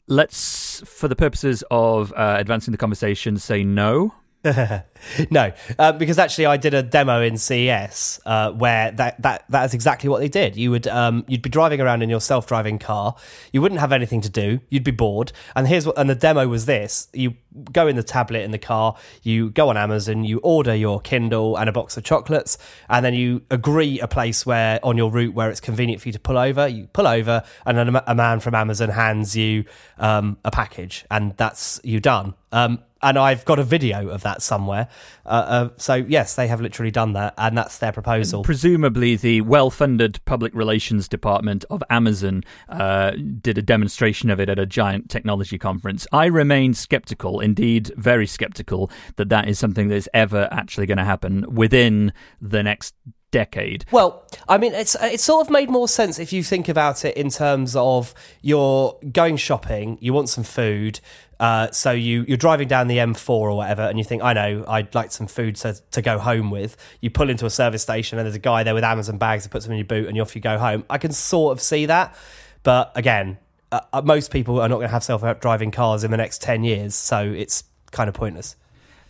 let's, 0.07 0.81
for 0.85 1.07
the 1.07 1.15
purposes 1.15 1.63
of 1.71 2.13
uh, 2.13 2.35
advancing 2.37 2.71
the 2.71 2.77
conversation, 2.77 3.37
say 3.37 3.63
no. 3.63 4.13
no, 5.31 5.51
uh, 5.79 5.91
because 5.93 6.19
actually 6.19 6.45
I 6.45 6.57
did 6.57 6.73
a 6.73 6.83
demo 6.83 7.21
in 7.21 7.37
CES 7.37 8.19
uh, 8.25 8.51
where 8.51 8.91
that, 8.91 9.21
that 9.23 9.45
that 9.49 9.65
is 9.65 9.73
exactly 9.73 10.07
what 10.07 10.19
they 10.19 10.27
did. 10.27 10.55
You 10.55 10.71
would 10.71 10.87
um, 10.87 11.25
you'd 11.27 11.41
be 11.41 11.49
driving 11.49 11.81
around 11.81 12.03
in 12.03 12.09
your 12.09 12.21
self 12.21 12.45
driving 12.45 12.77
car. 12.77 13.15
You 13.51 13.61
wouldn't 13.61 13.81
have 13.81 13.91
anything 13.91 14.21
to 14.21 14.29
do. 14.29 14.59
You'd 14.69 14.83
be 14.83 14.91
bored. 14.91 15.31
And 15.55 15.67
here's 15.67 15.87
what 15.87 15.97
and 15.97 16.09
the 16.09 16.15
demo 16.15 16.47
was 16.47 16.65
this: 16.65 17.07
you 17.13 17.35
go 17.71 17.87
in 17.87 17.95
the 17.95 18.03
tablet 18.03 18.41
in 18.41 18.51
the 18.51 18.59
car, 18.59 18.95
you 19.23 19.49
go 19.49 19.69
on 19.69 19.77
Amazon, 19.77 20.23
you 20.23 20.39
order 20.39 20.75
your 20.75 20.99
Kindle 20.99 21.55
and 21.55 21.67
a 21.67 21.71
box 21.71 21.97
of 21.97 22.03
chocolates, 22.03 22.57
and 22.89 23.03
then 23.03 23.13
you 23.13 23.41
agree 23.49 23.99
a 23.99 24.07
place 24.07 24.45
where 24.45 24.79
on 24.83 24.97
your 24.97 25.09
route 25.09 25.33
where 25.33 25.49
it's 25.49 25.61
convenient 25.61 26.01
for 26.01 26.09
you 26.09 26.13
to 26.13 26.19
pull 26.19 26.37
over. 26.37 26.67
You 26.67 26.87
pull 26.87 27.07
over, 27.07 27.43
and 27.65 27.77
then 27.77 27.95
a, 28.05 28.15
man 28.15 28.39
from 28.39 28.53
Amazon 28.53 28.89
hands 28.89 29.35
you 29.35 29.65
um, 29.97 30.37
a 30.45 30.51
package, 30.51 31.05
and 31.09 31.35
that's 31.37 31.79
you 31.83 31.99
done. 31.99 32.35
Um, 32.51 32.79
and 33.05 33.19
I've 33.19 33.45
got 33.45 33.59
a 33.59 33.63
video 33.63 34.09
of 34.09 34.23
that 34.23 34.41
somewhere. 34.41 34.89
Uh, 35.25 35.29
uh, 35.29 35.69
so 35.77 35.93
yes, 35.93 36.35
they 36.35 36.47
have 36.47 36.59
literally 36.59 36.89
done 36.89 37.13
that, 37.13 37.35
and 37.37 37.55
that's 37.55 37.77
their 37.77 37.91
proposal. 37.91 38.41
Presumably, 38.41 39.15
the 39.15 39.41
well-funded 39.41 40.19
public 40.25 40.53
relations 40.55 41.07
department 41.07 41.65
of 41.69 41.83
Amazon 41.91 42.43
uh, 42.67 43.11
did 43.41 43.59
a 43.59 43.61
demonstration 43.61 44.31
of 44.31 44.39
it 44.39 44.49
at 44.49 44.57
a 44.57 44.65
giant 44.65 45.09
technology 45.09 45.59
conference. 45.59 46.07
I 46.11 46.25
remain 46.25 46.73
skeptical, 46.73 47.39
indeed, 47.39 47.91
very 47.95 48.25
skeptical, 48.25 48.89
that 49.17 49.29
that 49.29 49.47
is 49.47 49.59
something 49.59 49.87
that 49.89 49.95
is 49.95 50.09
ever 50.13 50.49
actually 50.51 50.87
going 50.87 50.97
to 50.97 51.05
happen 51.05 51.45
within 51.53 52.11
the 52.41 52.63
next 52.63 52.95
decade. 53.35 53.83
Well, 53.91 54.25
I 54.47 54.57
mean, 54.57 54.73
it's 54.73 54.95
it's 55.01 55.23
sort 55.23 55.45
of 55.45 55.51
made 55.51 55.69
more 55.69 55.89
sense 55.89 56.19
if 56.19 56.31
you 56.31 56.41
think 56.41 56.69
about 56.69 57.03
it 57.03 57.17
in 57.17 57.29
terms 57.29 57.75
of 57.75 58.13
you're 58.41 58.97
going 59.11 59.35
shopping, 59.35 59.97
you 59.99 60.13
want 60.13 60.29
some 60.29 60.45
food, 60.45 61.01
Uh, 61.39 61.69
so 61.71 61.91
you 61.91 62.23
you're 62.27 62.37
driving 62.37 62.67
down 62.67 62.87
the 62.87 62.97
M4 62.97 63.29
or 63.29 63.55
whatever, 63.55 63.81
and 63.81 63.97
you 63.97 64.03
think, 64.03 64.23
I 64.23 64.33
know, 64.33 64.63
I'd 64.67 64.93
like 64.95 65.11
some 65.11 65.27
food 65.27 65.55
to, 65.57 65.75
to 65.91 66.01
go 66.01 66.17
home 66.17 66.49
with. 66.49 66.77
You 67.01 67.09
pull 67.09 67.29
into 67.29 67.45
a 67.45 67.49
service 67.49 67.81
station, 67.81 68.17
and 68.17 68.25
there's 68.25 68.35
a 68.35 68.39
guy 68.39 68.63
there 68.63 68.73
with 68.73 68.83
Amazon 68.83 69.17
bags 69.17 69.43
that 69.43 69.49
puts 69.49 69.65
them 69.65 69.73
in 69.73 69.77
your 69.77 69.85
boot, 69.85 70.07
and 70.07 70.19
off 70.19 70.35
you 70.35 70.41
go 70.41 70.57
home. 70.57 70.85
I 70.89 70.97
can 70.97 71.11
sort 71.11 71.51
of 71.51 71.61
see 71.61 71.87
that, 71.87 72.15
but 72.63 72.91
again, 72.95 73.37
uh, 73.71 73.81
uh 73.91 74.01
most 74.01 74.31
people 74.31 74.59
are 74.61 74.69
not 74.69 74.75
going 74.75 74.87
to 74.87 74.93
have 74.93 75.03
self-driving 75.03 75.71
cars 75.71 76.03
in 76.03 76.11
the 76.11 76.17
next 76.17 76.41
ten 76.41 76.63
years, 76.63 76.95
so 76.95 77.21
it's 77.23 77.65
kind 77.91 78.07
of 78.07 78.13
pointless. 78.13 78.55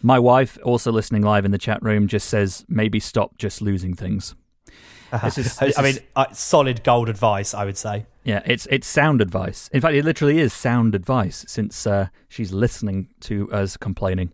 My 0.02 0.20
wife, 0.20 0.58
also 0.64 0.92
listening 0.92 1.22
live 1.22 1.46
in 1.46 1.52
the 1.52 1.58
chat 1.58 1.82
room, 1.82 2.08
just 2.08 2.28
says 2.28 2.66
maybe 2.68 3.00
stop 3.00 3.38
just 3.38 3.62
losing 3.62 3.96
things. 3.96 4.36
This 5.24 5.38
is, 5.38 5.62
I 5.78 5.82
mean, 5.82 5.98
uh, 6.16 6.28
solid 6.32 6.84
gold 6.84 7.10
advice, 7.10 7.54
I 7.54 7.66
would 7.66 7.78
say. 7.78 8.06
Yeah, 8.26 8.42
it's 8.44 8.66
it's 8.72 8.88
sound 8.88 9.22
advice. 9.22 9.70
In 9.72 9.82
fact, 9.82 9.94
it 9.94 10.04
literally 10.04 10.40
is 10.40 10.52
sound 10.52 10.96
advice 10.96 11.46
since 11.48 11.86
uh, 11.86 12.08
she's 12.28 12.52
listening 12.52 13.08
to 13.22 13.50
us 13.52 13.78
complaining. 13.78 14.34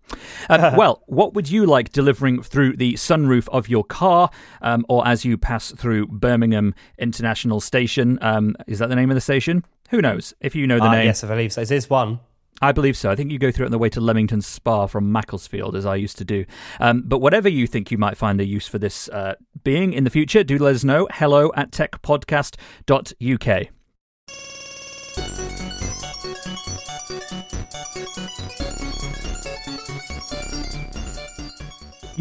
Um, 0.50 0.76
well, 0.78 1.04
what 1.08 1.34
would 1.34 1.52
you 1.52 1.66
like 1.66 1.92
delivering 1.92 2.42
through 2.42 2.78
the 2.78 2.94
sunroof 2.94 3.50
of 3.50 3.68
your 3.68 3.84
car, 3.84 4.30
um, 4.62 4.86
or 4.88 5.06
as 5.06 5.26
you 5.26 5.38
pass 5.38 5.72
through 5.72 6.08
Birmingham 6.08 6.74
International 6.98 7.60
Station? 7.60 8.18
Um, 8.22 8.56
is 8.66 8.80
that 8.80 8.88
the 8.88 8.96
name 8.96 9.12
of 9.12 9.16
the 9.16 9.22
station? 9.22 9.66
Who 9.90 10.02
knows? 10.02 10.34
If 10.40 10.56
you 10.56 10.68
know 10.68 10.78
the 10.78 10.86
uh, 10.86 10.92
name, 10.94 11.08
yes, 11.08 11.22
I 11.26 11.28
believe 11.28 11.52
so. 11.52 11.66
This 11.66 11.90
one. 11.90 12.22
I 12.62 12.72
believe 12.72 12.96
so. 12.96 13.12
I 13.12 13.16
think 13.16 13.30
you 13.30 13.40
go 13.40 13.52
through 13.52 13.66
it 13.66 13.68
on 13.68 13.72
the 13.72 13.78
way 13.78 13.90
to 13.90 14.00
Leamington 14.00 14.42
Spa 14.42 14.86
from 14.86 15.12
Macclesfield, 15.12 15.76
as 15.76 15.86
I 15.86 15.96
used 15.96 16.18
to 16.20 16.24
do. 16.24 16.46
Um, 16.80 17.02
but 17.06 17.18
whatever 17.18 17.50
you 17.50 17.68
think 17.68 17.92
you 17.92 17.98
might 17.98 18.16
find 18.16 18.40
a 18.40 18.46
use 18.46 18.70
for 18.70 18.78
this 18.78 19.10
uh, 19.10 19.36
being 19.66 19.92
in 19.92 20.06
the 20.06 20.10
future, 20.10 20.46
do 20.46 20.58
let 20.60 20.76
us 20.76 20.86
know. 20.86 21.10
Hello 21.12 21.52
at 21.58 21.72
techpodcast.uk. 21.72 23.68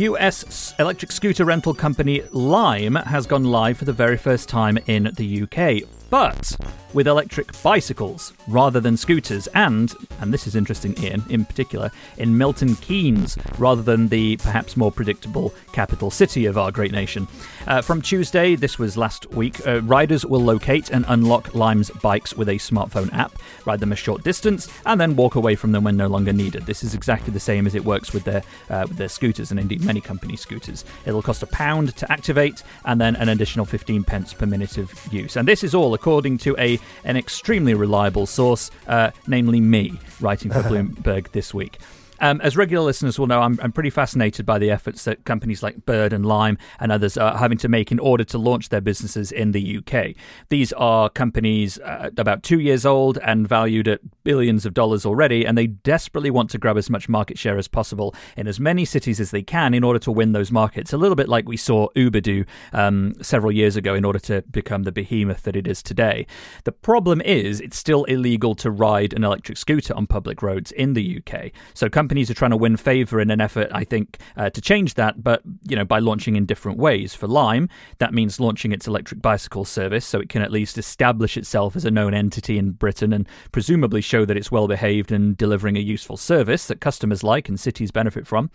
US 0.00 0.75
electric 0.78 1.12
scooter 1.12 1.45
rental 1.45 1.75
company 1.75 2.23
Lime 2.33 2.95
has 2.95 3.26
gone 3.26 3.45
live 3.45 3.76
for 3.76 3.85
the 3.85 3.92
very 3.92 4.16
first 4.16 4.49
time 4.49 4.78
in 4.87 5.12
the 5.16 5.42
UK 5.42 5.87
but 6.11 6.57
with 6.93 7.07
electric 7.07 7.50
bicycles 7.62 8.33
rather 8.49 8.81
than 8.81 8.97
scooters, 8.97 9.47
and, 9.55 9.95
and 10.21 10.35
this 10.35 10.47
is 10.47 10.57
interesting, 10.57 10.99
Ian, 11.02 11.23
in 11.29 11.45
particular, 11.45 11.90
in 12.19 12.37
Milton 12.37 12.75
Keynes 12.76 13.38
rather 13.59 13.83
than 13.83 14.09
the 14.09 14.37
perhaps 14.38 14.76
more 14.76 14.90
predictable 14.90 15.55
capital 15.73 16.11
city 16.11 16.47
of 16.47 16.59
our 16.59 16.73
great 16.73 16.90
nation. 16.90 17.29
Uh, 17.67 17.81
from 17.81 18.02
Tuesday, 18.02 18.57
this 18.57 18.79
was 18.79 18.97
last 18.97 19.31
week, 19.31 19.64
uh, 19.67 19.81
riders 19.83 20.26
will 20.26 20.40
locate 20.40 20.90
and 20.90 21.05
unlock 21.09 21.55
Lime's 21.55 21.90
bikes 22.02 22.37
with 22.37 22.49
a 22.49 22.55
smartphone 22.55 23.12
app, 23.12 23.33
ride 23.64 23.81
them 23.81 23.93
a 23.93 23.97
short 23.97 24.25
distance, 24.25 24.69
and 24.87 25.00
then 25.00 25.14
walk 25.14 25.37
away 25.37 25.55
from 25.55 25.73
them 25.73 25.85
when 25.85 25.97
no 25.97 26.09
longer 26.09 26.33
needed. 26.33 26.67
This 26.67 26.83
is 26.83 26.95
exactly 26.95 27.33
the 27.33 27.40
same 27.40 27.67
as 27.67 27.75
it 27.75 27.85
works 27.85 28.12
with 28.12 28.25
their, 28.25 28.43
uh, 28.69 28.87
with 28.88 28.97
their 28.97 29.09
scooters, 29.09 29.52
and 29.52 29.61
indeed 29.61 29.85
many 29.85 30.00
company 30.00 30.37
scooters. 30.37 30.85
It'll 31.07 31.23
cost 31.23 31.43
a 31.43 31.47
pound 31.47 31.97
to 31.97 32.11
activate, 32.11 32.64
and 32.85 33.00
then 33.00 33.14
an 33.17 33.29
additional 33.29 33.64
15 33.64 34.02
pence 34.05 34.35
per 34.35 34.47
minute 34.47 34.76
of 34.76 34.93
use. 35.12 35.37
And 35.37 35.47
this 35.47 35.62
is 35.62 35.75
all 35.75 35.95
according 36.00 36.38
to 36.38 36.57
a 36.59 36.78
an 37.04 37.19
extremely 37.19 37.75
reliable 37.75 38.25
source, 38.25 38.71
uh, 38.88 39.11
namely 39.26 39.61
me, 39.61 40.00
writing 40.19 40.50
for 40.50 40.62
Bloomberg 40.71 41.30
this 41.33 41.52
week. 41.52 41.78
Um, 42.20 42.40
as 42.42 42.56
regular 42.56 42.84
listeners 42.84 43.18
will 43.18 43.26
know, 43.26 43.40
I'm, 43.40 43.58
I'm, 43.62 43.72
pretty 43.72 43.90
fascinated 43.90 44.44
by 44.44 44.58
the 44.58 44.70
efforts 44.70 45.04
that 45.04 45.24
companies 45.24 45.62
like 45.62 45.86
Bird 45.86 46.12
and 46.12 46.26
Lime 46.26 46.58
and 46.78 46.92
others 46.92 47.16
are 47.16 47.38
having 47.38 47.56
to 47.58 47.68
make 47.68 47.90
in 47.90 47.98
order 47.98 48.24
to 48.24 48.38
launch 48.38 48.68
their 48.68 48.80
businesses 48.80 49.32
in 49.32 49.52
the 49.52 49.78
UK. 49.78 50.14
These 50.50 50.72
are 50.74 51.08
companies 51.08 51.78
uh, 51.78 52.10
about 52.18 52.42
two 52.42 52.60
years 52.60 52.84
old 52.84 53.18
and 53.18 53.48
valued 53.48 53.88
at 53.88 54.00
billions 54.22 54.66
of 54.66 54.74
dollars 54.74 55.06
already, 55.06 55.46
and 55.46 55.56
they 55.56 55.66
desperately 55.68 56.30
want 56.30 56.50
to 56.50 56.58
grab 56.58 56.76
as 56.76 56.90
much 56.90 57.08
market 57.08 57.38
share 57.38 57.56
as 57.56 57.68
possible 57.68 58.14
in 58.36 58.46
as 58.46 58.60
many 58.60 58.84
cities 58.84 59.18
as 59.18 59.30
they 59.30 59.42
can 59.42 59.72
in 59.72 59.82
order 59.82 59.98
to 59.98 60.12
win 60.12 60.32
those 60.32 60.52
markets. 60.52 60.92
A 60.92 60.98
little 60.98 61.16
bit 61.16 61.28
like 61.28 61.48
we 61.48 61.56
saw 61.56 61.88
Uber 61.94 62.20
do 62.20 62.44
um, 62.72 63.14
several 63.22 63.52
years 63.52 63.76
ago 63.76 63.94
in 63.94 64.04
order 64.04 64.18
to 64.18 64.42
become 64.50 64.82
the 64.82 64.92
behemoth 64.92 65.42
that 65.44 65.56
it 65.56 65.66
is 65.66 65.82
today. 65.82 66.26
The 66.64 66.72
problem 66.72 67.20
is 67.22 67.60
it's 67.60 67.78
still 67.78 68.04
illegal 68.04 68.54
to 68.56 68.70
ride 68.70 69.14
an 69.14 69.24
electric 69.24 69.56
scooter 69.56 69.94
on 69.94 70.06
public 70.06 70.42
roads 70.42 70.70
in 70.72 70.92
the 70.92 71.22
UK. 71.22 71.52
So 71.72 71.88
companies 71.88 72.10
companies 72.11 72.29
are 72.29 72.35
trying 72.35 72.50
to 72.50 72.57
win 72.57 72.76
favor 72.76 73.21
in 73.21 73.31
an 73.31 73.40
effort, 73.40 73.69
I 73.71 73.85
think, 73.85 74.19
uh, 74.37 74.50
to 74.50 74.61
change 74.61 74.95
that, 74.95 75.23
but 75.23 75.43
you 75.69 75.76
know, 75.76 75.85
by 75.85 76.00
launching 76.00 76.35
in 76.35 76.45
different 76.45 76.76
ways. 76.76 77.14
For 77.14 77.29
Lime, 77.29 77.69
that 77.99 78.12
means 78.12 78.40
launching 78.40 78.73
its 78.73 78.88
electric 78.88 79.23
bicycle 79.23 79.64
service, 79.64 80.05
so 80.05 80.19
it 80.19 80.29
can 80.29 80.43
at 80.43 80.50
least 80.50 80.76
establish 80.76 81.37
itself 81.37 81.76
as 81.76 81.85
a 81.85 81.90
known 81.93 82.12
entity 82.12 82.59
in 82.59 82.73
Britain 82.73 83.12
and 83.12 83.29
presumably 83.52 84.00
show 84.00 84.25
that 84.25 84.37
it's 84.37 84.50
well 84.50 84.67
behaved 84.67 85.12
and 85.12 85.37
delivering 85.37 85.76
a 85.76 85.81
useful 85.81 86.17
service 86.17 86.67
that 86.67 86.81
customers 86.81 87.23
like 87.23 87.49
and 87.49 87.61
cities 87.61 87.93
benefit 87.93 88.26
from. 88.26 88.50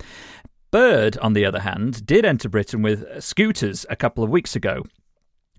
Bird, 0.69 1.17
on 1.19 1.31
the 1.31 1.45
other 1.45 1.61
hand, 1.61 2.05
did 2.05 2.25
enter 2.25 2.49
Britain 2.49 2.81
with 2.81 3.23
scooters 3.23 3.85
a 3.89 3.95
couple 3.95 4.21
of 4.21 4.29
weeks 4.29 4.57
ago. 4.57 4.83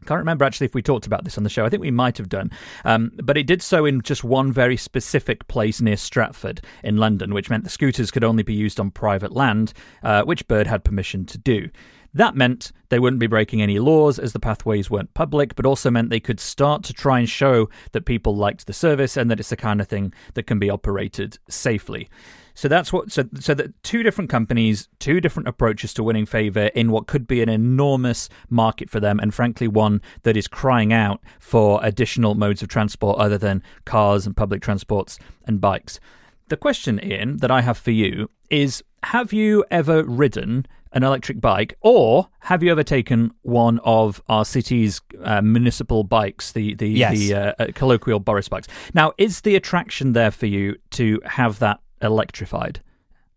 Can't 0.07 0.19
remember 0.19 0.45
actually 0.45 0.67
if 0.67 0.75
we 0.75 0.83
talked 0.83 1.07
about 1.07 1.25
this 1.25 1.37
on 1.37 1.45
the 1.45 1.51
show. 1.51 1.65
I 1.65 1.69
think 1.69 1.83
we 1.83 1.91
might 1.91 2.19
have 2.19 2.29
done. 2.29 2.51
Um, 2.85 3.13
but 3.23 3.37
it 3.37 3.47
did 3.47 3.63
so 3.63 3.85
in 3.85 4.03
just 4.03 4.25
one 4.25 4.53
very 4.53 4.77
specific 4.77 5.47
place 5.49 5.81
near 5.81 5.97
Stratford 5.97 6.61
in 6.83 6.97
London, 6.97 7.35
which 7.35 7.51
meant 7.51 7.65
the 7.65 7.71
scooters 7.71 8.11
could 8.11 8.25
only 8.25 8.43
be 8.43 8.55
used 8.55 8.81
on 8.81 8.91
private 8.91 9.33
land, 9.33 9.73
uh, 10.03 10.23
which 10.23 10.47
Bird 10.49 10.67
had 10.67 10.85
permission 10.85 11.27
to 11.27 11.39
do. 11.39 11.69
That 12.17 12.35
meant 12.35 12.73
they 12.89 12.99
wouldn't 12.99 13.21
be 13.21 13.27
breaking 13.27 13.61
any 13.61 13.79
laws 13.79 14.19
as 14.19 14.33
the 14.33 14.41
pathways 14.41 14.91
weren't 14.91 15.13
public, 15.13 15.55
but 15.55 15.67
also 15.67 15.91
meant 15.91 16.09
they 16.09 16.19
could 16.19 16.41
start 16.41 16.83
to 16.85 16.95
try 16.95 17.19
and 17.19 17.29
show 17.29 17.69
that 17.93 18.07
people 18.07 18.35
liked 18.35 18.67
the 18.67 18.73
service 18.73 19.19
and 19.19 19.31
that 19.31 19.39
it's 19.39 19.51
the 19.51 19.57
kind 19.57 19.83
of 19.83 19.89
thing 19.89 20.15
that 20.33 20.45
can 20.45 20.59
be 20.59 20.71
operated 20.71 21.39
safely. 21.47 22.09
So 22.55 22.69
that's 22.69 22.91
what. 22.91 23.13
So 23.13 23.25
so 23.39 23.53
that 23.53 23.83
two 23.83 24.03
different 24.03 24.31
companies, 24.31 24.89
two 24.99 25.21
different 25.21 25.47
approaches 25.47 25.93
to 25.93 26.03
winning 26.03 26.25
favor 26.25 26.69
in 26.75 26.91
what 26.91 27.07
could 27.07 27.27
be 27.27 27.43
an 27.43 27.51
enormous 27.51 28.31
market 28.49 28.89
for 28.89 28.99
them, 28.99 29.21
and 29.21 29.35
frankly 29.35 29.69
one 29.69 30.01
that 30.23 30.39
is 30.39 30.49
crying 30.49 30.95
out 30.95 31.21
for 31.39 31.81
additional 31.83 32.35
modes 32.35 32.63
of 32.63 32.69
transport 32.69 33.19
other 33.19 33.37
than 33.37 33.63
cars 33.85 34.27
and 34.27 34.35
public 34.35 34.63
transports 34.63 35.19
and 35.45 35.61
bikes. 35.61 36.01
The 36.49 36.57
question, 36.57 36.99
Ian, 37.05 37.37
that 37.39 37.51
I 37.51 37.61
have 37.61 37.77
for 37.77 37.91
you 37.91 38.31
is: 38.49 38.83
Have 39.03 39.35
you 39.35 39.67
ever 39.71 40.03
ridden 40.03 40.67
an 40.93 41.03
electric 41.03 41.41
bike, 41.41 41.77
or 41.81 42.29
have 42.41 42.63
you 42.63 42.71
ever 42.71 42.83
taken 42.83 43.33
one 43.43 43.79
of 43.85 44.23
our 44.29 44.45
city's 44.45 45.01
uh, 45.23 45.43
municipal 45.43 46.05
bikes, 46.05 46.53
the 46.53 46.75
the, 46.75 46.89
yes. 46.89 47.19
the 47.19 47.35
uh, 47.35 47.53
uh, 47.59 47.67
colloquial 47.75 48.21
Boris 48.21 48.49
bikes? 48.49 48.69
Now, 48.95 49.13
is 49.19 49.43
the 49.43 49.57
attraction 49.57 50.13
there 50.13 50.31
for 50.31 50.47
you 50.47 50.77
to 50.93 51.21
have 51.25 51.59
that 51.59 51.81
electrified? 52.03 52.81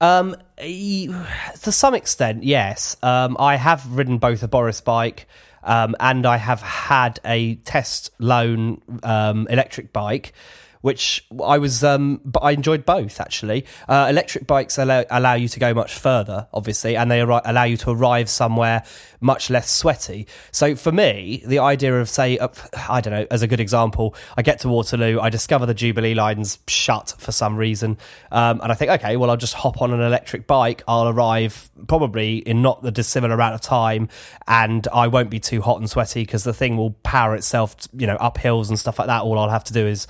Um, 0.01 0.36
to 0.58 1.72
some 1.72 1.94
extent, 1.94 2.44
yes. 2.44 2.96
Um, 3.03 3.36
I 3.39 3.58
have 3.58 3.86
ridden 3.91 4.18
both 4.18 4.44
a 4.44 4.48
Boris 4.48 4.79
bike, 4.79 5.27
um, 5.63 5.96
and 6.00 6.25
I 6.25 6.38
have 6.38 6.62
had 6.62 7.20
a 7.25 7.56
test 7.56 8.12
loan 8.20 8.82
um, 9.03 9.48
electric 9.50 9.91
bike 9.91 10.34
which 10.81 11.25
I 11.43 11.57
was, 11.57 11.83
um, 11.83 12.21
but 12.24 12.41
I 12.41 12.51
enjoyed 12.51 12.86
both 12.86 13.19
actually. 13.19 13.65
Uh, 13.88 14.07
electric 14.09 14.48
bikes 14.48 14.77
allow, 14.77 15.03
allow 15.09 15.33
you 15.33 15.48
to 15.50 15.59
go 15.59 15.74
much 15.74 15.93
further, 15.95 16.48
obviously, 16.53 16.95
and 16.95 17.12
they 17.12 17.21
ar- 17.21 17.41
allow 17.43 17.63
you 17.63 17.77
to 17.77 17.91
arrive 17.91 18.29
somewhere 18.29 18.83
much 19.21 19.50
less 19.50 19.69
sweaty. 19.69 20.27
So 20.51 20.75
for 20.75 20.91
me, 20.91 21.43
the 21.45 21.59
idea 21.59 22.00
of 22.00 22.09
say, 22.09 22.39
I 22.89 23.01
don't 23.01 23.13
know, 23.13 23.27
as 23.29 23.41
a 23.41 23.48
good 23.48 23.59
example, 23.59 24.15
I 24.38 24.41
get 24.41 24.59
to 24.62 24.69
Waterloo, 24.69 25.19
I 25.19 25.29
discover 25.29 25.65
the 25.65 25.74
Jubilee 25.74 26.13
line's 26.13 26.59
shut 26.67 27.15
for 27.17 27.33
some 27.33 27.57
reason, 27.57 27.98
um, 28.31 28.62
and 28.62 28.71
I 28.71 28.75
think, 28.75 28.91
okay, 28.91 29.17
well, 29.17 29.29
I'll 29.29 29.38
just 29.38 29.55
hop 29.55 29.81
on 29.81 29.91
an 29.91 30.01
electric 30.01 30.48
bike. 30.48 30.83
I'll 30.88 31.09
arrive 31.09 31.69
probably 31.88 32.38
in 32.38 32.62
not 32.62 32.81
the 32.81 32.91
dissimilar 32.91 33.33
amount 33.33 33.55
of 33.55 33.62
time, 33.62 34.07
and 34.48 34.88
I 34.93 35.07
won't 35.07 35.29
be 35.29 35.39
too 35.39 35.62
hot 35.62 35.79
and 35.79 35.89
sweaty 35.89 36.21
because 36.21 36.43
the 36.45 36.53
thing 36.53 36.77
will 36.77 36.91
power 37.03 37.36
itself, 37.36 37.75
you 37.93 38.07
know, 38.07 38.15
up 38.15 38.38
hills 38.38 38.69
and 38.69 38.79
stuff 38.79 39.00
like 39.00 39.07
that. 39.07 39.24
All 39.24 39.38
I'll 39.38 39.50
have 39.50 39.65
to 39.65 39.74
do 39.74 39.86
is 39.86 40.07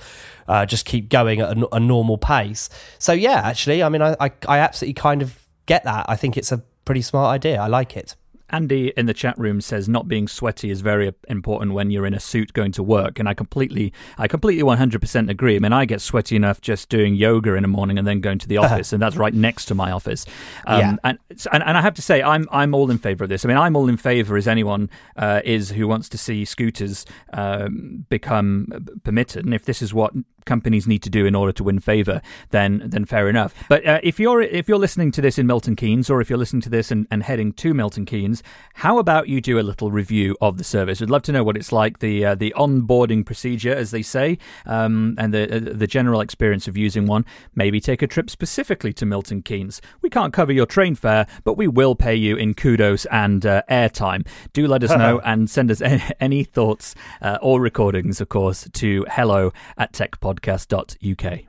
uh, 0.50 0.66
just 0.66 0.84
keep 0.84 1.08
going 1.08 1.40
at 1.40 1.56
a, 1.56 1.76
a, 1.76 1.78
normal 1.78 2.18
pace. 2.18 2.68
So 2.98 3.12
yeah, 3.12 3.40
actually, 3.44 3.84
I 3.84 3.88
mean, 3.88 4.02
I, 4.02 4.16
I, 4.18 4.32
I 4.48 4.58
absolutely 4.58 4.94
kind 4.94 5.22
of 5.22 5.38
get 5.66 5.84
that. 5.84 6.06
I 6.08 6.16
think 6.16 6.36
it's 6.36 6.50
a 6.50 6.58
pretty 6.84 7.02
smart 7.02 7.32
idea. 7.32 7.60
I 7.60 7.68
like 7.68 7.96
it. 7.96 8.16
Andy 8.52 8.92
in 8.96 9.06
the 9.06 9.14
chat 9.14 9.38
room 9.38 9.60
says 9.60 9.88
not 9.88 10.08
being 10.08 10.28
sweaty 10.28 10.70
is 10.70 10.80
very 10.80 11.12
important 11.28 11.72
when 11.72 11.90
you're 11.90 12.06
in 12.06 12.14
a 12.14 12.20
suit 12.20 12.52
going 12.52 12.72
to 12.72 12.82
work, 12.82 13.18
and 13.18 13.28
I 13.28 13.34
completely, 13.34 13.92
I 14.18 14.28
completely 14.28 14.64
100% 14.64 15.30
agree. 15.30 15.56
I 15.56 15.58
mean, 15.58 15.72
I 15.72 15.84
get 15.84 16.00
sweaty 16.00 16.36
enough 16.36 16.60
just 16.60 16.88
doing 16.88 17.14
yoga 17.14 17.54
in 17.54 17.62
the 17.62 17.68
morning 17.68 17.98
and 17.98 18.06
then 18.06 18.20
going 18.20 18.38
to 18.38 18.48
the 18.48 18.56
office, 18.64 18.92
and 18.92 19.00
that's 19.00 19.16
right 19.16 19.34
next 19.34 19.66
to 19.66 19.74
my 19.74 19.90
office. 19.90 20.26
Um, 20.66 20.80
yeah. 20.80 20.96
and, 21.04 21.18
and, 21.30 21.62
and 21.62 21.78
I 21.78 21.80
have 21.80 21.94
to 21.94 22.02
say, 22.02 22.22
I'm 22.22 22.48
I'm 22.50 22.74
all 22.74 22.90
in 22.90 22.98
favour 22.98 23.24
of 23.24 23.30
this. 23.30 23.44
I 23.44 23.48
mean, 23.48 23.56
I'm 23.56 23.76
all 23.76 23.88
in 23.88 23.96
favour 23.96 24.36
as 24.36 24.48
anyone 24.48 24.90
uh, 25.16 25.40
is 25.44 25.70
who 25.70 25.86
wants 25.86 26.08
to 26.10 26.18
see 26.18 26.44
scooters 26.44 27.06
um, 27.32 28.06
become 28.08 28.68
permitted, 29.04 29.44
and 29.44 29.54
if 29.54 29.64
this 29.64 29.82
is 29.82 29.94
what 29.94 30.12
companies 30.44 30.86
need 30.86 31.02
to 31.02 31.10
do 31.10 31.26
in 31.26 31.34
order 31.34 31.52
to 31.52 31.64
win 31.64 31.80
favor, 31.80 32.20
then 32.50 32.82
then 32.86 33.04
fair 33.04 33.28
enough. 33.28 33.54
But 33.68 33.86
uh, 33.86 34.00
if 34.02 34.18
you're 34.18 34.40
if 34.40 34.68
you're 34.68 34.78
listening 34.78 35.10
to 35.12 35.20
this 35.20 35.38
in 35.38 35.46
Milton 35.46 35.76
Keynes, 35.76 36.10
or 36.10 36.20
if 36.20 36.30
you're 36.30 36.38
listening 36.38 36.62
to 36.62 36.70
this 36.70 36.90
and, 36.90 37.06
and 37.10 37.22
heading 37.22 37.52
to 37.54 37.74
Milton 37.74 38.04
Keynes, 38.04 38.42
how 38.74 38.98
about 38.98 39.28
you 39.28 39.40
do 39.40 39.58
a 39.58 39.62
little 39.62 39.90
review 39.90 40.36
of 40.40 40.58
the 40.58 40.64
service? 40.64 41.00
We'd 41.00 41.10
love 41.10 41.22
to 41.22 41.32
know 41.32 41.44
what 41.44 41.56
it's 41.56 41.72
like, 41.72 41.98
the 41.98 42.24
uh, 42.24 42.34
the 42.34 42.52
onboarding 42.56 43.24
procedure, 43.24 43.74
as 43.74 43.90
they 43.90 44.02
say, 44.02 44.38
um, 44.66 45.14
and 45.18 45.34
the 45.34 45.56
uh, 45.56 45.72
the 45.74 45.86
general 45.86 46.20
experience 46.20 46.68
of 46.68 46.76
using 46.76 47.06
one. 47.06 47.24
Maybe 47.54 47.80
take 47.80 48.02
a 48.02 48.06
trip 48.06 48.30
specifically 48.30 48.92
to 48.94 49.06
Milton 49.06 49.42
Keynes. 49.42 49.80
We 50.02 50.10
can't 50.10 50.32
cover 50.32 50.52
your 50.52 50.66
train 50.66 50.94
fare, 50.94 51.26
but 51.44 51.54
we 51.54 51.68
will 51.68 51.94
pay 51.94 52.14
you 52.14 52.36
in 52.36 52.54
kudos 52.54 53.04
and 53.06 53.44
uh, 53.44 53.62
airtime. 53.70 54.26
Do 54.52 54.66
let 54.66 54.82
us 54.82 54.90
know 54.96 55.20
and 55.24 55.48
send 55.48 55.70
us 55.70 55.80
any 56.20 56.44
thoughts 56.44 56.94
uh, 57.22 57.38
or 57.42 57.60
recordings, 57.60 58.20
of 58.20 58.28
course, 58.28 58.68
to 58.72 59.06
hello 59.10 59.52
at 59.76 59.92
techpodcast.uk. 60.40 61.44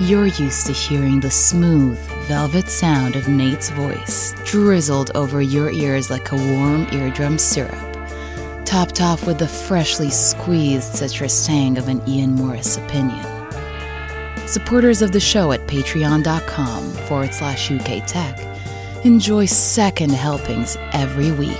You're 0.00 0.26
used 0.26 0.66
to 0.66 0.72
hearing 0.72 1.20
the 1.20 1.30
smooth, 1.30 1.98
velvet 2.26 2.68
sound 2.68 3.16
of 3.16 3.28
Nate's 3.28 3.68
voice 3.70 4.34
drizzled 4.44 5.10
over 5.14 5.42
your 5.42 5.70
ears 5.70 6.10
like 6.10 6.32
a 6.32 6.36
warm 6.36 6.86
eardrum 6.92 7.36
syrup, 7.38 7.74
topped 8.64 9.02
off 9.02 9.26
with 9.26 9.38
the 9.38 9.46
freshly 9.46 10.08
squeezed 10.08 10.94
citrus 10.94 11.46
tang 11.46 11.76
of 11.76 11.88
an 11.88 12.00
Ian 12.08 12.34
Morris 12.34 12.78
opinion. 12.78 13.26
Supporters 14.46 15.02
of 15.02 15.12
the 15.12 15.20
show 15.20 15.52
at 15.52 15.66
patreon.com 15.66 16.92
forward 16.92 17.34
slash 17.34 17.70
UK 17.70 18.06
Tech 18.06 18.38
enjoy 19.04 19.44
second 19.44 20.10
helpings 20.10 20.76
every 20.92 21.30
week. 21.32 21.56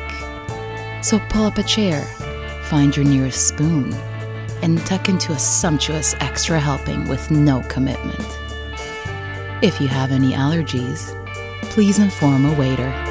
So 1.03 1.19
pull 1.29 1.45
up 1.45 1.59
a 1.59 1.63
chair, 1.63 2.03
find 2.65 2.97
your 2.97 3.05
nearest 3.05 3.49
spoon, 3.49 3.95
and 4.63 4.79
tuck 4.87 5.09
into 5.09 5.33
a 5.33 5.39
sumptuous 5.39 6.15
extra 6.21 6.59
helping 6.59 7.09
with 7.09 7.31
no 7.31 7.63
commitment. 7.69 8.19
If 9.63 9.81
you 9.81 9.89
have 9.89 10.11
any 10.13 10.33
allergies, 10.33 11.15
please 11.71 11.99
inform 11.99 12.47
a 12.47 12.59
waiter. 12.59 13.11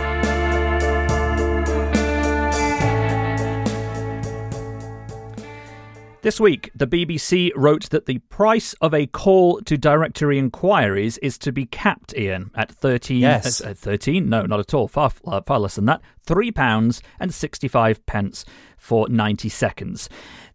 This 6.21 6.37
week, 6.37 6.69
the 6.75 6.85
BBC 6.85 7.51
wrote 7.55 7.89
that 7.91 8.05
the 8.05 8.17
price 8.17 8.73
of 8.81 8.93
a 8.93 9.07
call 9.07 9.61
to 9.61 9.77
directory 9.77 10.37
inquiries 10.37 11.17
is 11.19 11.37
to 11.37 11.53
be 11.53 11.65
capped, 11.65 12.13
Ian, 12.17 12.51
at 12.55 12.71
13. 12.71 13.19
Yes. 13.19 13.61
Uh, 13.61 13.73
13? 13.73 14.27
No, 14.27 14.45
not 14.45 14.59
at 14.59 14.73
all. 14.73 14.89
Far, 14.89 15.11
far 15.11 15.59
less 15.59 15.75
than 15.75 15.85
that. 15.85 16.01
£3 16.27 17.01
and 17.21 17.33
65 17.33 18.05
pence 18.05 18.43
for 18.77 19.07
90 19.07 19.47
seconds. 19.47 20.09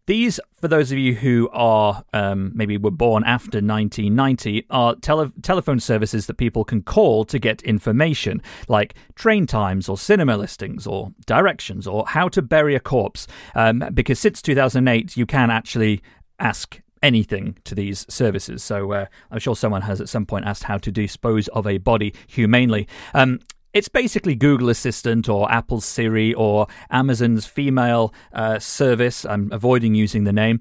These, 0.06 0.38
for 0.60 0.68
those 0.68 0.92
of 0.92 0.98
you 0.98 1.14
who 1.14 1.48
are 1.50 2.04
um, 2.12 2.52
maybe 2.54 2.76
were 2.76 2.90
born 2.90 3.24
after 3.24 3.56
1990, 3.56 4.66
are 4.68 4.94
tele- 4.96 5.32
telephone 5.40 5.80
services 5.80 6.26
that 6.26 6.34
people 6.34 6.62
can 6.62 6.82
call 6.82 7.24
to 7.24 7.38
get 7.38 7.62
information, 7.62 8.42
like 8.68 8.94
train 9.14 9.46
times 9.46 9.88
or 9.88 9.96
cinema 9.96 10.36
listings 10.36 10.86
or 10.86 11.12
directions 11.24 11.86
or 11.86 12.04
how 12.06 12.28
to 12.28 12.42
bury 12.42 12.74
a 12.74 12.80
corpse. 12.80 13.26
Um, 13.54 13.82
because 13.94 14.18
since 14.18 14.42
2008, 14.42 15.16
you 15.16 15.24
can 15.24 15.50
actually 15.50 16.02
ask 16.38 16.82
anything 17.02 17.56
to 17.64 17.74
these 17.74 18.04
services. 18.12 18.62
So 18.62 18.92
uh, 18.92 19.06
I'm 19.30 19.38
sure 19.38 19.56
someone 19.56 19.82
has 19.82 20.02
at 20.02 20.10
some 20.10 20.26
point 20.26 20.44
asked 20.44 20.64
how 20.64 20.76
to 20.78 20.90
dispose 20.90 21.48
of 21.48 21.66
a 21.66 21.78
body 21.78 22.14
humanely. 22.26 22.88
Um, 23.14 23.40
it's 23.74 23.88
basically 23.88 24.36
Google 24.36 24.70
Assistant 24.70 25.28
or 25.28 25.50
Apple's 25.50 25.84
Siri 25.84 26.32
or 26.32 26.68
Amazon's 26.90 27.44
female 27.44 28.14
uh, 28.32 28.58
service. 28.60 29.26
I'm 29.26 29.50
avoiding 29.52 29.94
using 29.94 30.24
the 30.24 30.32
name 30.32 30.60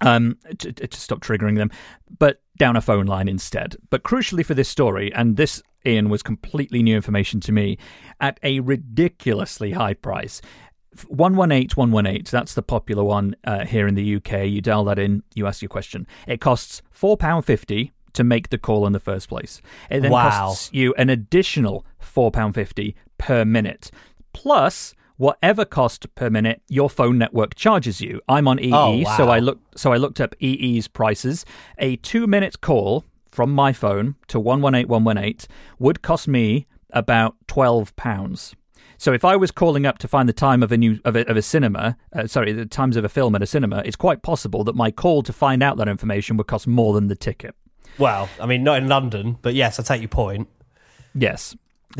um, 0.00 0.38
to, 0.58 0.72
to 0.72 1.00
stop 1.00 1.20
triggering 1.20 1.56
them, 1.56 1.70
but 2.18 2.40
down 2.56 2.76
a 2.76 2.80
phone 2.80 3.06
line 3.06 3.28
instead. 3.28 3.76
But 3.90 4.04
crucially 4.04 4.46
for 4.46 4.54
this 4.54 4.68
story, 4.68 5.12
and 5.12 5.36
this, 5.36 5.62
Ian, 5.84 6.08
was 6.08 6.22
completely 6.22 6.82
new 6.82 6.94
information 6.94 7.40
to 7.40 7.52
me, 7.52 7.76
at 8.20 8.38
a 8.42 8.60
ridiculously 8.60 9.72
high 9.72 9.94
price. 9.94 10.40
118 11.08 11.76
118, 11.76 12.24
that's 12.30 12.54
the 12.54 12.62
popular 12.62 13.04
one 13.04 13.36
uh, 13.44 13.64
here 13.64 13.86
in 13.86 13.94
the 13.94 14.16
UK. 14.16 14.46
You 14.46 14.60
dial 14.60 14.84
that 14.84 14.98
in, 14.98 15.22
you 15.34 15.46
ask 15.46 15.60
your 15.60 15.68
question. 15.68 16.06
It 16.26 16.40
costs 16.40 16.82
£4.50 16.98 17.90
to 18.14 18.24
make 18.24 18.50
the 18.50 18.58
call 18.58 18.86
in 18.86 18.92
the 18.92 19.00
first 19.00 19.28
place. 19.28 19.60
It 19.90 20.00
then 20.00 20.10
Wow. 20.12 20.30
costs 20.30 20.70
you 20.72 20.94
an 20.94 21.08
additional 21.10 21.84
£4.50 22.00 22.94
per 23.18 23.44
minute. 23.44 23.90
Plus, 24.32 24.94
whatever 25.16 25.64
cost 25.64 26.12
per 26.14 26.30
minute 26.30 26.62
your 26.68 26.88
phone 26.88 27.18
network 27.18 27.54
charges 27.54 28.00
you. 28.00 28.20
I'm 28.28 28.46
on 28.48 28.58
EE, 28.60 28.70
Oh, 28.72 29.04
so. 29.16 29.28
I 29.30 29.38
looked 29.40 29.78
so 29.78 29.92
I 29.92 29.96
looked 29.96 30.20
up 30.20 30.34
EE's 30.40 30.88
prices. 30.88 31.44
A 31.78 31.96
2-minute 31.98 32.60
call 32.60 33.04
from 33.30 33.50
my 33.52 33.72
phone 33.72 34.14
to 34.28 34.38
118118 34.40 35.48
would 35.78 36.02
cost 36.02 36.28
me 36.28 36.66
about 36.90 37.36
12 37.48 37.94
pounds. 37.96 38.54
So 39.00 39.12
if 39.12 39.24
I 39.24 39.36
was 39.36 39.52
calling 39.52 39.86
up 39.86 39.98
to 39.98 40.08
find 40.08 40.28
the 40.28 40.32
time 40.32 40.60
of 40.62 40.72
a 40.72 40.76
new 40.76 40.98
of 41.04 41.14
a, 41.14 41.28
of 41.30 41.36
a 41.36 41.42
cinema, 41.42 41.96
uh, 42.12 42.26
sorry, 42.26 42.52
the 42.52 42.66
times 42.66 42.96
of 42.96 43.04
a 43.04 43.08
film 43.08 43.34
at 43.36 43.42
a 43.42 43.46
cinema, 43.46 43.82
it's 43.84 43.94
quite 43.96 44.22
possible 44.22 44.64
that 44.64 44.74
my 44.74 44.90
call 44.90 45.22
to 45.22 45.32
find 45.32 45.62
out 45.62 45.76
that 45.76 45.86
information 45.88 46.36
would 46.36 46.48
cost 46.48 46.66
more 46.66 46.92
than 46.94 47.06
the 47.08 47.14
ticket. 47.14 47.54
Well, 47.98 48.28
I 48.40 48.46
mean, 48.46 48.62
not 48.62 48.78
in 48.78 48.88
London, 48.88 49.38
but 49.42 49.54
yes, 49.54 49.78
I 49.78 49.82
take 49.82 50.00
your 50.00 50.08
point. 50.08 50.48
Yes. 51.14 51.56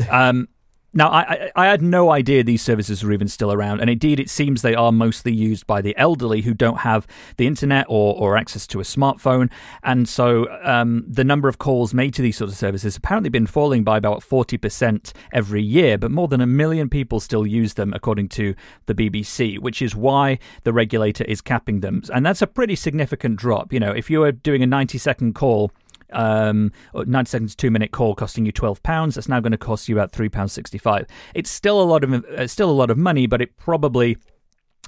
Um, 0.09 0.47
now, 0.91 1.09
I, 1.09 1.21
I, 1.21 1.51
I 1.55 1.65
had 1.67 1.83
no 1.83 2.09
idea 2.09 2.43
these 2.43 2.63
services 2.63 3.03
were 3.03 3.11
even 3.11 3.27
still 3.27 3.53
around, 3.53 3.79
and 3.79 3.91
indeed, 3.91 4.19
it 4.19 4.27
seems 4.27 4.63
they 4.63 4.73
are 4.73 4.91
mostly 4.91 5.31
used 5.31 5.67
by 5.67 5.81
the 5.81 5.95
elderly 5.97 6.41
who 6.41 6.55
don't 6.55 6.79
have 6.79 7.05
the 7.37 7.45
internet 7.45 7.85
or, 7.87 8.15
or 8.15 8.35
access 8.35 8.65
to 8.67 8.79
a 8.79 8.83
smartphone. 8.83 9.51
And 9.83 10.09
so, 10.09 10.47
um, 10.63 11.03
the 11.07 11.23
number 11.23 11.47
of 11.47 11.59
calls 11.59 11.93
made 11.93 12.15
to 12.15 12.23
these 12.23 12.37
sorts 12.37 12.53
of 12.53 12.59
services 12.59 12.83
has 12.83 12.97
apparently 12.97 13.29
been 13.29 13.45
falling 13.45 13.83
by 13.83 13.97
about 13.97 14.21
40% 14.21 15.13
every 15.31 15.61
year, 15.61 15.99
but 15.99 16.09
more 16.09 16.27
than 16.27 16.41
a 16.41 16.47
million 16.47 16.89
people 16.89 17.19
still 17.19 17.45
use 17.45 17.75
them, 17.75 17.93
according 17.93 18.29
to 18.29 18.55
the 18.87 18.95
BBC, 18.95 19.59
which 19.59 19.83
is 19.83 19.95
why 19.95 20.39
the 20.63 20.73
regulator 20.73 21.23
is 21.25 21.39
capping 21.39 21.81
them. 21.81 22.01
And 22.11 22.25
that's 22.25 22.41
a 22.41 22.47
pretty 22.47 22.75
significant 22.75 23.35
drop. 23.35 23.71
You 23.71 23.79
know, 23.79 23.91
if 23.91 24.09
you 24.09 24.21
were 24.21 24.31
doing 24.31 24.63
a 24.63 24.67
90 24.67 24.97
second 24.97 25.35
call, 25.35 25.71
um, 26.11 26.71
90 26.93 27.29
seconds, 27.29 27.55
two 27.55 27.71
minute 27.71 27.91
call 27.91 28.15
costing 28.15 28.45
you 28.45 28.51
12 28.51 28.81
pounds. 28.83 29.15
That's 29.15 29.27
now 29.27 29.39
going 29.39 29.51
to 29.51 29.57
cost 29.57 29.89
you 29.89 29.95
about 29.95 30.11
three 30.11 30.29
pounds 30.29 30.53
65. 30.53 31.05
It's 31.33 31.49
still 31.49 31.81
a 31.81 31.83
lot 31.83 32.03
of 32.03 32.13
uh, 32.13 32.47
still 32.47 32.69
a 32.69 32.71
lot 32.71 32.89
of 32.89 32.97
money, 32.97 33.27
but 33.27 33.41
it 33.41 33.57
probably 33.57 34.17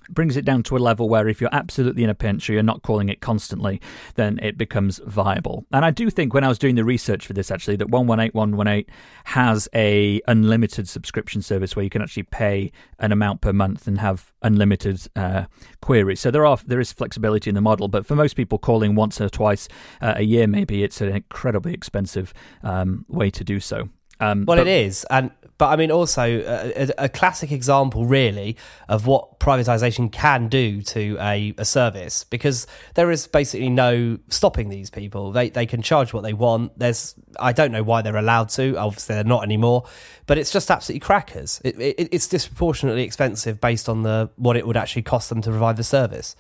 brings 0.09 0.37
it 0.37 0.45
down 0.45 0.63
to 0.63 0.77
a 0.77 0.79
level 0.79 1.09
where 1.09 1.27
if 1.27 1.41
you're 1.41 1.53
absolutely 1.53 2.03
in 2.03 2.09
a 2.09 2.15
pinch 2.15 2.49
or 2.49 2.53
you're 2.53 2.63
not 2.63 2.81
calling 2.81 3.09
it 3.09 3.21
constantly, 3.21 3.81
then 4.15 4.39
it 4.41 4.57
becomes 4.57 4.99
viable. 5.05 5.65
And 5.71 5.85
I 5.85 5.91
do 5.91 6.09
think 6.09 6.33
when 6.33 6.43
I 6.43 6.47
was 6.47 6.59
doing 6.59 6.75
the 6.75 6.83
research 6.83 7.25
for 7.25 7.33
this, 7.33 7.51
actually, 7.51 7.75
that 7.77 7.89
118 7.89 8.31
118 8.33 8.93
has 9.25 9.67
a 9.73 10.21
unlimited 10.27 10.89
subscription 10.89 11.41
service 11.41 11.75
where 11.75 11.83
you 11.83 11.89
can 11.89 12.01
actually 12.01 12.23
pay 12.23 12.71
an 12.99 13.11
amount 13.11 13.41
per 13.41 13.53
month 13.53 13.87
and 13.87 13.99
have 13.99 14.31
unlimited 14.41 15.07
uh, 15.15 15.45
queries. 15.81 16.19
So 16.19 16.31
there 16.31 16.45
are 16.45 16.57
there 16.65 16.79
is 16.79 16.91
flexibility 16.91 17.49
in 17.49 17.55
the 17.55 17.61
model, 17.61 17.87
but 17.87 18.05
for 18.05 18.15
most 18.15 18.35
people 18.35 18.57
calling 18.57 18.95
once 18.95 19.21
or 19.21 19.29
twice 19.29 19.67
uh, 20.01 20.13
a 20.17 20.23
year, 20.23 20.47
maybe 20.47 20.83
it's 20.83 21.01
an 21.01 21.09
incredibly 21.09 21.73
expensive 21.73 22.33
um, 22.63 23.05
way 23.07 23.29
to 23.31 23.43
do 23.43 23.59
so. 23.59 23.89
Um, 24.21 24.45
Well, 24.45 24.57
but- 24.57 24.67
it 24.67 24.85
is, 24.85 25.05
and 25.09 25.31
but 25.57 25.67
I 25.67 25.75
mean, 25.75 25.91
also 25.91 26.23
a, 26.23 26.85
a, 26.85 27.05
a 27.05 27.09
classic 27.09 27.51
example, 27.51 28.07
really, 28.07 28.57
of 28.89 29.05
what 29.05 29.39
privatization 29.39 30.11
can 30.11 30.47
do 30.47 30.81
to 30.81 31.17
a, 31.19 31.53
a 31.59 31.65
service, 31.65 32.23
because 32.23 32.65
there 32.95 33.11
is 33.11 33.27
basically 33.27 33.69
no 33.69 34.17
stopping 34.29 34.69
these 34.69 34.89
people. 34.89 35.31
They 35.31 35.51
they 35.51 35.67
can 35.67 35.83
charge 35.83 36.13
what 36.13 36.23
they 36.23 36.33
want. 36.33 36.79
There's 36.79 37.13
I 37.39 37.51
don't 37.53 37.71
know 37.71 37.83
why 37.83 38.01
they're 38.01 38.17
allowed 38.17 38.49
to. 38.49 38.75
Obviously, 38.75 39.13
they're 39.13 39.23
not 39.23 39.43
anymore. 39.43 39.83
But 40.25 40.39
it's 40.39 40.51
just 40.51 40.71
absolutely 40.71 41.01
crackers. 41.01 41.61
It, 41.63 41.79
it, 41.79 42.09
it's 42.11 42.27
disproportionately 42.27 43.03
expensive 43.03 43.61
based 43.61 43.87
on 43.87 44.01
the 44.01 44.31
what 44.37 44.57
it 44.57 44.65
would 44.65 44.77
actually 44.77 45.03
cost 45.03 45.29
them 45.29 45.41
to 45.43 45.51
provide 45.51 45.77
the 45.77 45.83
service. 45.83 46.35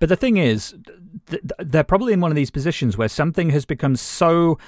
But 0.00 0.10
the 0.10 0.16
thing 0.16 0.36
is, 0.36 0.74
th- 1.30 1.40
th- 1.40 1.52
they're 1.60 1.82
probably 1.84 2.12
in 2.12 2.20
one 2.20 2.30
of 2.30 2.36
these 2.36 2.50
positions 2.50 2.98
where 2.98 3.08
something 3.08 3.48
has 3.50 3.64
become 3.64 3.96
so 3.96 4.58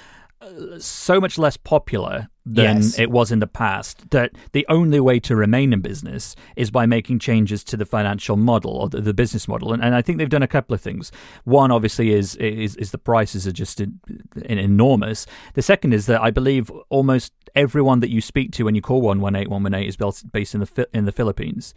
uh, 0.41 0.79
so 0.79 1.19
much 1.21 1.37
less 1.37 1.57
popular 1.57 2.29
than 2.51 2.77
Yes. 2.77 2.97
it 2.97 3.11
was 3.11 3.31
in 3.31 3.39
the 3.39 3.47
past 3.47 4.09
that 4.09 4.31
the 4.53 4.65
only 4.69 4.99
way 4.99 5.19
to 5.19 5.35
remain 5.35 5.71
in 5.73 5.81
business 5.81 6.35
is 6.55 6.71
by 6.71 6.85
making 6.85 7.19
changes 7.19 7.63
to 7.65 7.77
the 7.77 7.85
financial 7.85 8.35
model 8.37 8.71
or 8.71 8.89
the, 8.89 9.01
the 9.01 9.13
business 9.13 9.47
model 9.47 9.71
and, 9.73 9.83
and 9.83 9.93
I 9.93 10.01
think 10.01 10.17
they've 10.17 10.29
done 10.37 10.41
a 10.43 10.47
couple 10.47 10.73
of 10.73 10.81
things 10.81 11.11
one 11.43 11.69
obviously 11.71 12.11
is 12.11 12.35
is, 12.37 12.75
is 12.77 12.89
the 12.91 12.97
prices 12.97 13.45
are 13.45 13.51
just 13.51 13.79
in, 13.79 13.99
in 14.45 14.57
enormous 14.57 15.27
the 15.53 15.61
second 15.61 15.93
is 15.93 16.05
that 16.07 16.21
I 16.21 16.31
believe 16.31 16.71
almost 16.89 17.33
everyone 17.55 17.99
that 17.99 18.09
you 18.09 18.21
speak 18.21 18.51
to 18.53 18.63
when 18.65 18.75
you 18.75 18.81
call 18.81 19.01
118 19.01 19.49
118 19.51 19.87
is 19.89 19.95
based 19.97 20.31
based 20.31 20.53
in 20.55 20.61
the 20.61 20.87
in 20.93 21.05
the 21.05 21.11
Philippines 21.11 21.73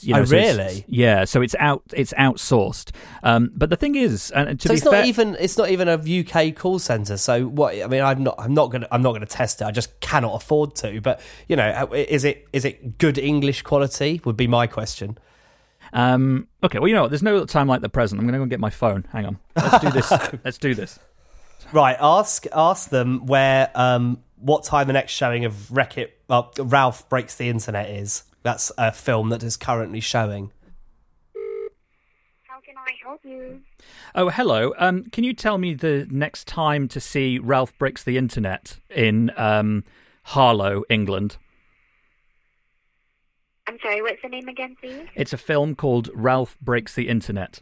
you 0.00 0.14
Oh, 0.16 0.24
so 0.24 0.36
really? 0.36 0.84
yeah 0.88 1.24
so 1.24 1.40
it's 1.42 1.54
out 1.58 1.82
it's 1.92 2.12
outsourced 2.14 2.90
um, 3.22 3.50
but 3.54 3.70
the 3.70 3.76
thing 3.76 3.94
is 3.94 4.30
and 4.32 4.58
to 4.60 4.68
so 4.68 4.72
be 4.72 4.76
it's 4.76 4.84
not 4.84 5.04
even 5.04 5.36
it's 5.38 5.56
not 5.58 5.70
even 5.70 5.88
a 5.88 5.94
UK 5.94 6.54
call 6.54 6.78
center. 6.78 7.16
So 7.16 7.44
what? 7.46 7.74
I 7.82 7.86
mean, 7.86 8.02
I'm 8.02 8.22
not 8.22 8.34
I'm 8.38 8.54
not 8.54 8.70
gonna 8.70 8.88
I'm 8.90 9.02
not 9.02 9.12
gonna 9.12 9.26
test 9.26 9.60
it. 9.60 9.64
I 9.64 9.70
just 9.70 9.98
cannot 10.16 10.34
afford 10.34 10.74
to. 10.76 11.00
But 11.00 11.20
you 11.48 11.56
know, 11.56 11.88
is 11.92 12.24
it 12.24 12.46
is 12.52 12.64
it 12.64 12.98
good 12.98 13.18
English 13.18 13.62
quality? 13.62 14.20
Would 14.24 14.36
be 14.36 14.46
my 14.46 14.66
question. 14.66 15.18
Um, 15.92 16.48
okay, 16.64 16.78
well, 16.78 16.88
you 16.88 16.94
know 16.94 17.02
what? 17.02 17.10
There's 17.10 17.22
no 17.22 17.44
time 17.44 17.68
like 17.68 17.80
the 17.80 17.88
present. 17.88 18.20
I'm 18.20 18.26
going 18.26 18.32
to 18.32 18.38
go 18.38 18.42
and 18.42 18.50
get 18.50 18.60
my 18.60 18.70
phone. 18.70 19.06
Hang 19.12 19.24
on. 19.26 19.38
Let's 19.54 19.78
do 19.84 19.90
this. 19.90 20.10
Let's 20.44 20.58
do 20.58 20.74
this. 20.74 20.98
Right, 21.72 21.96
ask 22.00 22.46
ask 22.52 22.90
them 22.90 23.26
where 23.26 23.70
um 23.74 24.22
what 24.36 24.64
time 24.64 24.86
the 24.86 24.92
next 24.92 25.12
showing 25.12 25.44
of 25.44 25.72
Wreck 25.72 25.98
It 25.98 26.18
uh, 26.28 26.44
Ralph 26.58 27.08
Breaks 27.08 27.34
the 27.34 27.48
Internet 27.48 27.90
is. 27.90 28.24
That's 28.42 28.70
a 28.78 28.92
film 28.92 29.30
that 29.30 29.42
is 29.42 29.56
currently 29.56 30.00
showing. 30.00 30.52
How 32.46 32.60
can 32.60 32.74
I 32.76 32.92
help 33.02 33.20
you? 33.24 33.62
Oh, 34.14 34.28
hello. 34.30 34.72
Um, 34.78 35.04
can 35.04 35.24
you 35.24 35.34
tell 35.34 35.58
me 35.58 35.74
the 35.74 36.06
next 36.10 36.46
time 36.46 36.86
to 36.88 37.00
see 37.00 37.38
Ralph 37.38 37.76
Breaks 37.78 38.04
the 38.04 38.16
Internet 38.16 38.78
in 38.88 39.32
um, 39.36 39.82
Harlow, 40.26 40.82
England? 40.90 41.36
I'm 43.68 43.78
sorry, 43.80 44.02
what's 44.02 44.20
the 44.22 44.28
name 44.28 44.48
again, 44.48 44.76
please? 44.80 45.06
It's 45.14 45.32
a 45.32 45.38
film 45.38 45.76
called 45.76 46.10
Ralph 46.14 46.58
Breaks 46.60 46.96
the 46.96 47.08
Internet. 47.08 47.60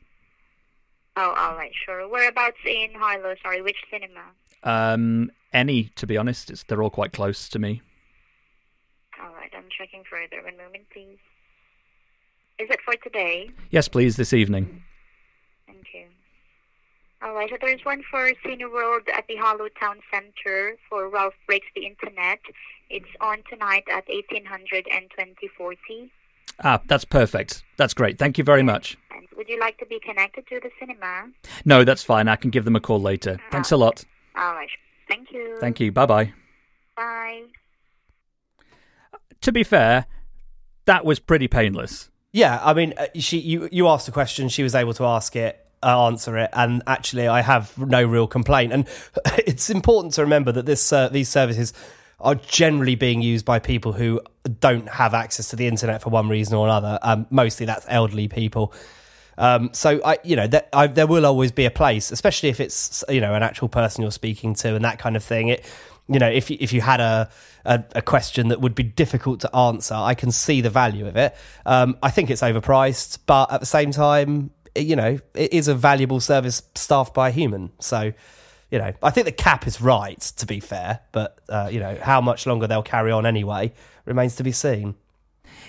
Oh, 1.17 1.35
all 1.39 1.57
right, 1.57 1.73
sure. 1.85 2.09
Whereabouts 2.09 2.57
in 2.67 2.89
Harlow? 2.97 3.35
Sorry, 3.43 3.61
which 3.61 3.77
cinema? 3.91 4.23
Um, 4.63 5.31
any, 5.53 5.91
to 5.97 6.07
be 6.07 6.17
honest. 6.17 6.51
It's, 6.51 6.63
they're 6.65 6.83
all 6.83 6.89
quite 6.89 7.13
close 7.13 7.51
to 7.51 7.59
me. 7.59 7.83
All 9.23 9.35
right, 9.35 9.51
I'm 9.55 9.69
checking 9.77 10.03
further. 10.11 10.43
One 10.43 10.57
moment, 10.57 10.85
please. 10.91 11.19
Is 12.59 12.71
it 12.71 12.81
for 12.83 12.95
today? 13.03 13.51
Yes, 13.71 13.89
please, 13.89 14.17
this 14.17 14.33
evening. 14.33 14.83
Thank 15.67 15.85
you. 15.93 16.07
All 17.25 17.33
right, 17.33 17.49
so 17.49 17.57
there's 17.59 17.83
one 17.87 18.03
for 18.11 18.31
Cineworld 18.45 19.09
at 19.11 19.27
the 19.29 19.37
Harlow 19.37 19.69
Town 19.81 19.97
Center 20.13 20.77
for 20.91 21.09
Ralph 21.09 21.33
Breaks 21.47 21.67
the 21.75 21.87
Internet. 21.87 22.41
It's 22.91 23.09
on 23.19 23.39
tonight 23.49 23.85
at 23.89 24.07
1800 24.09 24.87
and 24.93 25.11
2040. 25.11 26.13
Ah, 26.63 26.83
that's 26.87 27.07
perfect. 27.07 27.65
That's 27.79 27.95
great. 27.95 28.19
Thank 28.19 28.37
you 28.37 28.45
very 28.45 28.63
much. 28.63 28.99
And 29.11 29.27
would 29.39 29.49
you 29.49 29.59
like 29.59 29.79
to 29.79 29.87
be 29.87 29.99
connected 30.01 30.47
to 30.49 30.61
the 30.61 30.69
cinema? 30.79 31.31
No, 31.65 31.83
that's 31.83 32.03
fine. 32.03 32.29
I 32.29 32.37
can 32.37 32.51
give 32.51 32.67
them 32.67 32.77
a 32.77 32.81
call 32.81 33.01
later. 33.01 33.41
Thanks 33.51 33.73
a 33.73 33.79
lot. 33.79 34.05
All 34.37 34.53
right. 34.53 34.69
Thank 35.09 35.33
you. 35.33 35.57
Thank 35.61 35.81
you. 35.81 35.93
Bye 35.93 36.07
bye. 36.07 36.33
Bye. 36.95 37.45
To 39.41 39.51
be 39.51 39.65
fair, 39.65 40.05
that 40.85 41.07
was 41.07 41.21
pretty 41.21 41.49
painless. 41.49 42.11
Yeah, 42.33 42.61
I 42.63 42.75
mean, 42.75 42.93
uh, 42.99 43.07
she 43.15 43.39
you 43.39 43.69
you 43.73 43.89
asked 43.89 44.09
a 44.09 44.13
question, 44.13 44.49
she 44.49 44.63
was 44.63 44.75
able 44.75 44.93
to 44.95 45.05
ask 45.05 45.37
it, 45.37 45.64
answer 45.91 46.37
it, 46.39 46.51
and 46.53 46.83
actually, 46.87 47.29
I 47.29 47.43
have 47.43 47.77
no 47.79 48.05
real 48.05 48.27
complaint. 48.27 48.73
And 48.73 48.89
it's 49.39 49.71
important 49.71 50.15
to 50.15 50.23
remember 50.23 50.53
that 50.53 50.67
this 50.67 50.93
uh, 50.93 51.09
these 51.09 51.29
services 51.29 51.73
are 52.21 52.35
generally 52.35 52.95
being 52.95 53.21
used 53.21 53.45
by 53.45 53.59
people 53.59 53.93
who 53.93 54.21
don't 54.61 54.89
have 54.89 55.15
access 55.15 55.49
to 55.49 55.57
the 55.57 55.67
internet 55.67 56.03
for 56.03 56.11
one 56.11 56.29
reason 56.29 56.55
or 56.55 56.67
another. 56.67 56.99
Um, 57.03 57.27
mostly, 57.31 57.67
that's 57.67 57.87
elderly 57.89 58.29
people. 58.29 58.73
Um, 59.37 59.71
so 59.73 60.01
I, 60.05 60.19
you 60.23 60.37
know, 60.37 60.47
that, 60.47 60.69
I, 60.73 60.87
there 60.87 61.07
will 61.07 61.27
always 61.27 61.53
be 61.53 61.65
a 61.65 61.71
place, 61.71 62.11
especially 62.11 62.49
if 62.51 62.61
it's 62.61 63.05
you 63.09 63.21
know 63.21 63.35
an 63.35 63.43
actual 63.43 63.69
person 63.69 64.03
you're 64.03 64.11
speaking 64.11 64.55
to 64.57 64.75
and 64.75 64.85
that 64.85 64.99
kind 64.99 65.17
of 65.17 65.25
thing. 65.25 65.49
It, 65.49 65.65
you 66.09 66.19
know, 66.19 66.31
if 66.31 66.51
if 66.51 66.73
you 66.73 66.81
had 66.81 67.01
a, 67.01 67.31
a, 67.65 67.83
a 67.97 68.03
question 68.03 68.49
that 68.49 68.61
would 68.61 68.75
be 68.75 68.83
difficult 68.83 69.41
to 69.41 69.57
answer, 69.57 69.95
I 69.95 70.15
can 70.15 70.31
see 70.31 70.61
the 70.61 70.71
value 70.71 71.07
of 71.07 71.17
it. 71.17 71.35
Um, 71.65 71.97
I 72.03 72.11
think 72.11 72.31
it's 72.31 72.43
overpriced, 72.43 73.19
but 73.27 73.51
at 73.51 73.61
the 73.61 73.67
same 73.67 73.91
time, 73.91 74.51
you 74.77 74.97
know, 74.97 75.19
it 75.35 75.53
is 75.53 75.69
a 75.69 75.75
valuable 75.75 76.21
service 76.21 76.63
staffed 76.75 77.15
by 77.15 77.29
a 77.29 77.33
human. 77.33 77.71
So, 77.79 78.13
you 78.71 78.79
know, 78.79 78.93
I 79.03 79.11
think 79.11 79.27
the 79.27 79.33
cap 79.33 79.67
is 79.67 79.81
right. 79.81 80.21
To 80.21 80.47
be 80.47 80.61
fair, 80.61 81.01
but 81.13 81.39
uh, 81.49 81.69
you 81.71 81.81
know, 81.81 81.99
how 82.01 82.21
much 82.21 82.47
longer 82.47 82.67
they'll 82.67 82.83
carry 82.83 83.13
on 83.13 83.27
anyway 83.27 83.73
remains 84.05 84.37
to 84.37 84.43
be 84.43 84.53
seen. 84.53 84.95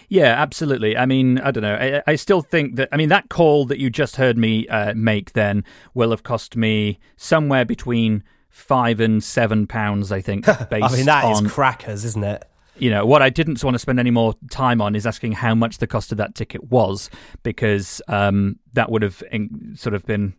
Yeah, 0.08 0.40
absolutely. 0.40 0.98
I 0.98 1.06
mean, 1.06 1.40
I 1.40 1.52
don't 1.52 1.64
know. 1.64 1.76
I, 1.76 2.04
I 2.06 2.16
still 2.16 2.42
think 2.42 2.76
that, 2.76 2.90
I 2.92 2.98
mean, 2.98 3.10
that 3.10 3.30
call 3.30 3.66
that 3.66 3.80
you 3.80 3.90
just 3.90 4.18
heard 4.18 4.38
me 4.38 4.68
uh, 4.68 4.94
make 4.94 5.34
then 5.34 5.64
will 5.94 6.12
have 6.12 6.24
cost 6.24 6.56
me 6.56 7.00
somewhere 7.18 7.66
between 7.66 8.24
five 8.50 9.00
and 9.00 9.24
seven 9.24 9.68
pounds, 9.68 10.12
I 10.12 10.22
think, 10.22 10.46
based 10.46 10.72
I 10.72 10.96
mean, 10.96 11.06
that 11.06 11.32
is 11.32 11.40
on, 11.40 11.50
crackers, 11.50 12.06
isn't 12.06 12.24
it? 12.24 12.46
You 12.78 12.90
know, 12.90 13.06
what 13.06 13.22
I 13.22 13.30
didn't 13.30 13.64
want 13.64 13.76
to 13.76 13.80
spend 13.80 14.00
any 14.00 14.12
more 14.12 14.36
time 14.50 14.82
on 14.82 14.96
is 14.96 15.06
asking 15.06 15.34
how 15.34 15.56
much 15.56 15.78
the 15.78 15.88
cost 15.88 16.12
of 16.12 16.18
that 16.18 16.36
ticket 16.36 16.70
was, 16.70 17.10
because 17.44 18.02
um, 18.08 18.60
that 18.74 18.92
would 18.92 19.02
have 19.02 19.24
in, 19.32 19.76
sort 19.78 19.94
of 19.96 20.06
been 20.06 20.34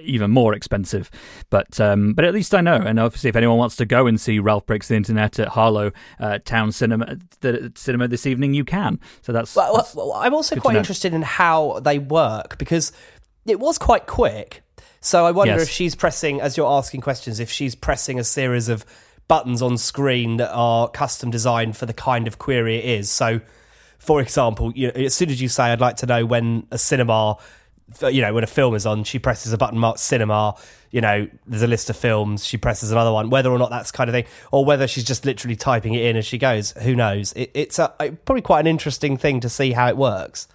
even 0.00 0.30
more 0.30 0.54
expensive. 0.54 1.10
But 1.50 1.80
um, 1.80 2.14
but 2.14 2.24
at 2.24 2.34
least 2.34 2.54
I 2.54 2.60
know. 2.60 2.76
And 2.76 2.98
obviously, 3.00 3.28
if 3.28 3.36
anyone 3.36 3.58
wants 3.58 3.76
to 3.76 3.84
go 3.84 4.06
and 4.06 4.20
see 4.20 4.38
Ralph 4.38 4.66
Breaks 4.66 4.88
the 4.88 4.94
Internet 4.94 5.38
at 5.38 5.48
Harlow 5.48 5.92
uh, 6.20 6.38
Town 6.44 6.72
Cinema, 6.72 7.16
the 7.40 7.72
cinema 7.74 8.08
this 8.08 8.26
evening, 8.26 8.54
you 8.54 8.64
can. 8.64 9.00
So 9.22 9.32
that's. 9.32 9.54
Well, 9.56 9.76
that's 9.76 9.94
well, 9.94 10.12
I'm 10.14 10.34
also 10.34 10.56
quite 10.56 10.76
interested 10.76 11.14
in 11.14 11.22
how 11.22 11.80
they 11.80 11.98
work 11.98 12.58
because 12.58 12.92
it 13.46 13.58
was 13.58 13.78
quite 13.78 14.06
quick. 14.06 14.62
So 15.00 15.26
I 15.26 15.32
wonder 15.32 15.54
Yes. 15.54 15.62
if 15.64 15.68
she's 15.68 15.96
pressing, 15.96 16.40
as 16.40 16.56
you're 16.56 16.70
asking 16.70 17.00
questions, 17.00 17.40
if 17.40 17.50
she's 17.50 17.74
pressing 17.74 18.20
a 18.20 18.24
series 18.24 18.68
of 18.68 18.84
buttons 19.32 19.62
on 19.62 19.78
screen 19.78 20.36
that 20.36 20.52
are 20.52 20.88
custom 20.88 21.30
designed 21.30 21.74
for 21.74 21.86
the 21.86 21.94
kind 21.94 22.26
of 22.26 22.38
query 22.38 22.76
it 22.76 22.84
is. 22.84 23.10
So, 23.10 23.40
for 23.98 24.20
example, 24.20 24.70
you 24.74 24.90
as 24.90 25.14
soon 25.14 25.30
as 25.30 25.40
you 25.40 25.48
say, 25.48 25.72
"I'd 25.72 25.80
like 25.80 25.96
to 25.96 26.06
know 26.06 26.26
when 26.26 26.66
a 26.70 26.76
cinema," 26.76 27.38
you 28.10 28.20
know, 28.20 28.34
when 28.34 28.44
a 28.44 28.46
film 28.46 28.74
is 28.74 28.84
on, 28.84 29.04
she 29.04 29.18
presses 29.18 29.54
a 29.54 29.56
button 29.56 29.78
marked 29.78 30.00
"cinema." 30.00 30.54
You 30.90 31.00
know, 31.00 31.28
there's 31.46 31.62
a 31.62 31.66
list 31.66 31.88
of 31.88 31.96
films. 31.96 32.44
She 32.44 32.58
presses 32.58 32.92
another 32.92 33.10
one. 33.10 33.30
Whether 33.30 33.50
or 33.50 33.58
not 33.58 33.70
that's 33.70 33.90
kind 33.90 34.10
of 34.10 34.12
thing, 34.12 34.26
or 34.50 34.66
whether 34.66 34.86
she's 34.86 35.04
just 35.04 35.24
literally 35.24 35.56
typing 35.56 35.94
it 35.94 36.04
in 36.04 36.18
as 36.18 36.26
she 36.26 36.36
goes, 36.36 36.72
who 36.82 36.94
knows? 36.94 37.32
It, 37.32 37.52
it's 37.54 37.78
a, 37.78 37.88
probably 38.26 38.42
quite 38.42 38.60
an 38.60 38.66
interesting 38.66 39.16
thing 39.16 39.40
to 39.40 39.48
see 39.48 39.72
how 39.72 39.88
it 39.88 39.96
works. 39.96 40.46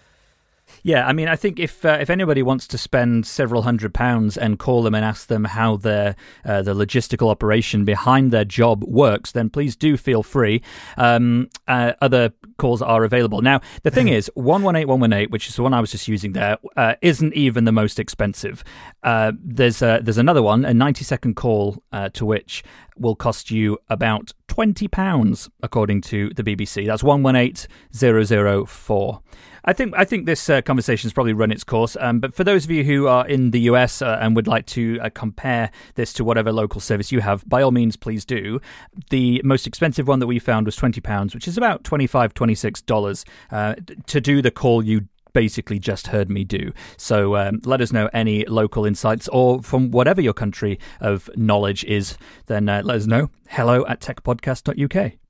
Yeah, 0.84 1.08
I 1.08 1.14
mean, 1.14 1.28
I 1.28 1.36
think 1.36 1.60
if 1.60 1.86
uh, 1.86 1.98
if 2.00 2.10
anybody 2.10 2.42
wants 2.42 2.68
to 2.68 2.78
spend 2.78 3.26
several 3.26 3.64
hundred 3.64 3.94
pounds 3.94 4.38
and 4.38 4.60
call 4.60 4.84
them 4.84 4.96
and 4.96 5.04
ask 5.04 5.28
them 5.28 5.46
how 5.46 5.78
their 5.78 6.16
uh, 6.46 6.62
the 6.62 6.74
logistical 6.74 7.30
operation 7.30 7.86
behind 7.86 8.32
their 8.32 8.46
job 8.46 8.84
works, 8.84 9.32
then 9.32 9.50
please 9.50 9.76
do 9.76 9.98
feel 9.98 10.24
free. 10.24 10.62
Um, 10.98 11.50
uh, 11.68 11.94
other 12.02 12.32
calls 12.58 12.82
are 12.82 13.04
available 13.04 13.42
now. 13.42 13.62
The 13.84 13.92
thing 13.92 14.08
is, 14.18 14.30
one 14.36 14.64
one 14.64 14.76
eight 14.76 14.86
one 14.86 15.00
one 15.00 15.14
eight, 15.14 15.32
which 15.32 15.48
is 15.48 15.56
the 15.56 15.64
one 15.64 15.74
I 15.74 15.82
was 15.82 15.92
just 15.92 16.08
using 16.08 16.34
there, 16.34 16.58
uh, 16.76 16.96
not 17.02 17.34
even 17.34 17.66
the 17.66 17.72
most 17.72 18.00
expensive. 18.00 18.64
Uh, 19.04 19.32
there's 19.40 19.82
uh, 19.82 20.00
there's 20.02 20.18
another 20.18 20.44
one, 20.44 20.66
a 20.66 20.74
ninety 20.74 21.04
second 21.04 21.36
call 21.36 21.84
uh, 21.92 22.10
to 22.10 22.26
which 22.26 22.64
will 22.98 23.16
cost 23.16 23.52
you 23.52 23.78
about 23.90 24.32
twenty 24.48 24.88
pounds, 24.88 25.50
according 25.62 26.02
to 26.02 26.30
the 26.36 26.44
BBC. 26.44 26.86
That's 26.86 27.04
one 27.04 27.24
one 27.24 27.36
eight 27.36 27.68
zero 27.94 28.24
zero 28.24 28.66
four. 28.66 29.22
I 29.68 29.74
think 29.74 29.94
I 29.98 30.06
think 30.06 30.26
this 30.26 30.50
uh, 30.50 30.62
conversation 30.62 31.10
has 31.10 31.14
probably 31.14 31.34
run 31.34 31.52
its 31.52 31.66
course. 31.66 31.98
Um, 32.00 32.22
but 32.22 32.34
for 32.34 32.46
those 32.46 32.64
of 32.64 32.72
you 32.72 32.86
who 32.86 33.08
are 33.08 33.28
in 33.28 33.52
the 33.52 33.60
US 33.72 34.02
uh, 34.02 34.18
and 34.22 34.34
would 34.34 34.48
like 34.48 34.66
to 34.68 34.98
uh, 35.02 35.10
compare 35.14 35.72
this 35.96 36.14
to 36.14 36.24
whatever 36.24 36.54
local 36.54 36.80
service 36.80 37.12
you 37.12 37.20
have, 37.20 37.48
by 37.50 37.62
all 37.62 37.72
means, 37.72 37.98
please 37.98 38.24
do. 38.24 38.62
The 39.10 39.42
most 39.44 39.68
expensive 39.68 40.08
one 40.08 40.20
that 40.20 40.28
we 40.28 40.40
found 40.40 40.68
was 40.68 40.78
twenty 40.78 41.02
pounds, 41.02 41.36
which 41.36 41.50
is 41.50 41.58
about 41.58 41.84
25 41.84 42.34
26 42.34 42.82
dollars 42.84 43.26
uh, 43.52 43.76
to 44.06 44.22
do 44.22 44.42
the 44.42 44.52
call 44.52 44.82
you 44.82 45.10
basically 45.34 45.80
just 45.80 46.08
heard 46.08 46.30
me 46.30 46.46
do. 46.46 46.72
So 46.96 47.36
um, 47.36 47.60
let 47.66 47.82
us 47.82 47.92
know 47.92 48.10
any 48.14 48.46
local 48.46 48.86
insights 48.86 49.28
or 49.28 49.62
from 49.62 49.92
whatever 49.92 50.22
your 50.22 50.34
country 50.34 50.80
of 51.02 51.30
knowledge 51.36 51.84
is. 51.84 52.18
Then 52.46 52.70
uh, 52.70 52.84
let 52.86 52.96
us 52.96 53.06
know. 53.06 53.30
Hello 53.50 53.86
at 53.86 54.00
techpodcast.uk. 54.00 55.27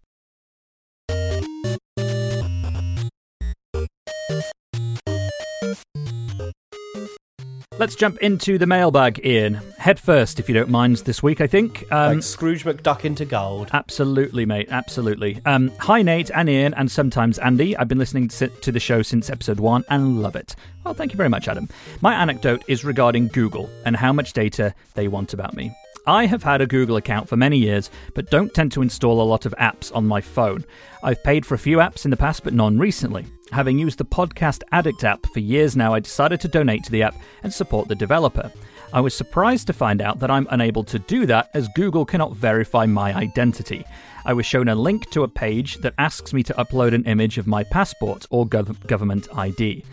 Let's 7.80 7.96
jump 7.96 8.18
into 8.18 8.58
the 8.58 8.66
mailbag, 8.66 9.24
Ian. 9.24 9.54
Head 9.78 10.00
first, 10.00 10.40
if 10.40 10.50
you 10.50 10.56
don't 10.56 10.70
mind, 10.70 10.98
this 10.98 11.22
week, 11.22 11.42
I 11.42 11.46
think. 11.46 11.86
Um, 11.92 12.16
like 12.16 12.24
Scrooge 12.24 12.64
McDuck 12.64 13.06
into 13.06 13.24
gold. 13.24 13.70
Absolutely, 13.72 14.48
mate. 14.48 14.68
Absolutely. 14.72 15.40
Um, 15.46 15.72
hi, 15.80 16.02
Nate 16.02 16.32
and 16.32 16.50
Ian, 16.50 16.74
and 16.74 16.90
sometimes 16.90 17.38
Andy. 17.38 17.78
I've 17.78 17.88
been 17.88 18.00
listening 18.00 18.30
to 18.30 18.48
to 18.48 18.72
the 18.72 18.80
show 18.80 19.04
since 19.04 19.30
episode 19.30 19.60
one 19.60 19.84
and 19.90 20.24
love 20.24 20.36
it. 20.36 20.56
Well, 20.84 20.96
thank 20.96 21.14
you 21.14 21.18
very 21.18 21.30
much, 21.30 21.48
Adam. 21.48 21.70
My 22.02 22.16
anecdote 22.16 22.64
is 22.68 22.84
regarding 22.84 23.28
Google 23.28 23.70
and 23.86 23.96
how 23.96 24.12
much 24.12 24.34
data 24.34 24.74
they 24.96 25.08
want 25.08 25.34
about 25.34 25.56
me. 25.56 25.72
I 26.08 26.26
have 26.26 26.42
had 26.42 26.62
a 26.62 26.68
Google 26.68 26.96
account 26.96 27.28
for 27.28 27.36
many 27.36 27.58
years, 27.58 27.90
but 28.14 28.32
don't 28.32 28.54
tend 28.54 28.72
to 28.72 28.82
install 28.82 29.22
a 29.22 29.28
lot 29.28 29.46
of 29.46 29.54
apps 29.60 29.94
on 29.94 30.08
my 30.08 30.22
phone. 30.22 30.64
I've 31.04 31.22
paid 31.22 31.46
for 31.46 31.56
a 31.56 31.60
few 31.60 31.80
apps 31.80 32.06
in 32.06 32.12
the 32.12 32.18
past, 32.18 32.46
but 32.46 32.54
none 32.54 32.80
recently. 32.80 33.26
Having 33.52 33.80
used 33.80 33.98
the 33.98 34.06
Podcast 34.06 34.64
Addict 34.72 35.04
app 35.04 35.26
for 35.34 35.42
years 35.42 35.76
now, 35.76 35.94
I 35.94 36.00
decided 36.00 36.40
to 36.42 36.48
donate 36.48 36.86
to 36.86 36.92
the 36.92 37.04
app 37.04 37.16
and 37.44 37.54
support 37.54 37.90
the 37.90 37.96
developer. 37.96 38.50
I 38.94 39.02
was 39.02 39.14
surprised 39.14 39.68
to 39.68 39.74
find 39.74 40.02
out 40.02 40.20
that 40.20 40.32
I'm 40.32 40.48
unable 40.50 40.86
to 40.86 40.98
do 40.98 41.26
that 41.26 41.50
as 41.54 41.68
Google 41.76 42.06
cannot 42.06 42.38
verify 42.38 42.86
my 42.86 43.14
identity. 43.14 43.84
I 44.28 44.34
was 44.34 44.46
shown 44.46 44.68
a 44.68 44.76
link 44.76 45.10
to 45.12 45.24
a 45.24 45.28
page 45.30 45.78
that 45.78 45.94
asks 45.98 46.34
me 46.34 46.44
to 46.44 46.54
upload 46.56 46.94
an 46.94 47.06
image 47.06 47.38
of 47.38 47.48
my 47.48 47.64
passport 47.64 48.26
or 48.30 48.46
gov- 48.46 48.86
government 48.86 49.30
ID. 49.34 49.86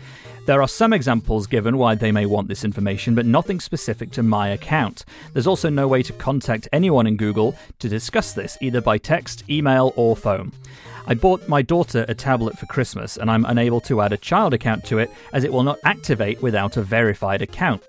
There 0.45 0.61
are 0.61 0.67
some 0.67 0.91
examples 0.91 1.47
given 1.47 1.77
why 1.77 1.95
they 1.95 2.11
may 2.11 2.25
want 2.25 2.49
this 2.49 2.65
information, 2.65 3.15
but 3.15 3.25
nothing 3.25 3.61
specific 3.61 4.11
to 4.11 4.23
my 4.23 4.49
account. 4.49 5.05
There's 5.31 5.47
also 5.47 5.69
no 5.69 5.87
way 5.87 6.03
to 6.03 6.11
contact 6.11 6.67
anyone 6.73 7.07
in 7.07 7.15
Google 7.15 7.55
to 7.79 7.87
discuss 7.87 8.33
this, 8.33 8.57
either 8.59 8.81
by 8.81 8.97
text, 8.97 9.49
email, 9.49 9.93
or 9.95 10.17
phone. 10.17 10.51
I 11.07 11.13
bought 11.13 11.47
my 11.47 11.61
daughter 11.61 12.03
a 12.09 12.13
tablet 12.13 12.59
for 12.59 12.65
Christmas 12.65 13.15
and 13.15 13.31
I'm 13.31 13.45
unable 13.45 13.79
to 13.81 14.01
add 14.01 14.11
a 14.11 14.17
child 14.17 14.53
account 14.53 14.83
to 14.87 14.97
it 14.97 15.09
as 15.31 15.45
it 15.45 15.53
will 15.53 15.63
not 15.63 15.79
activate 15.85 16.41
without 16.41 16.75
a 16.75 16.81
verified 16.81 17.41
account. 17.41 17.81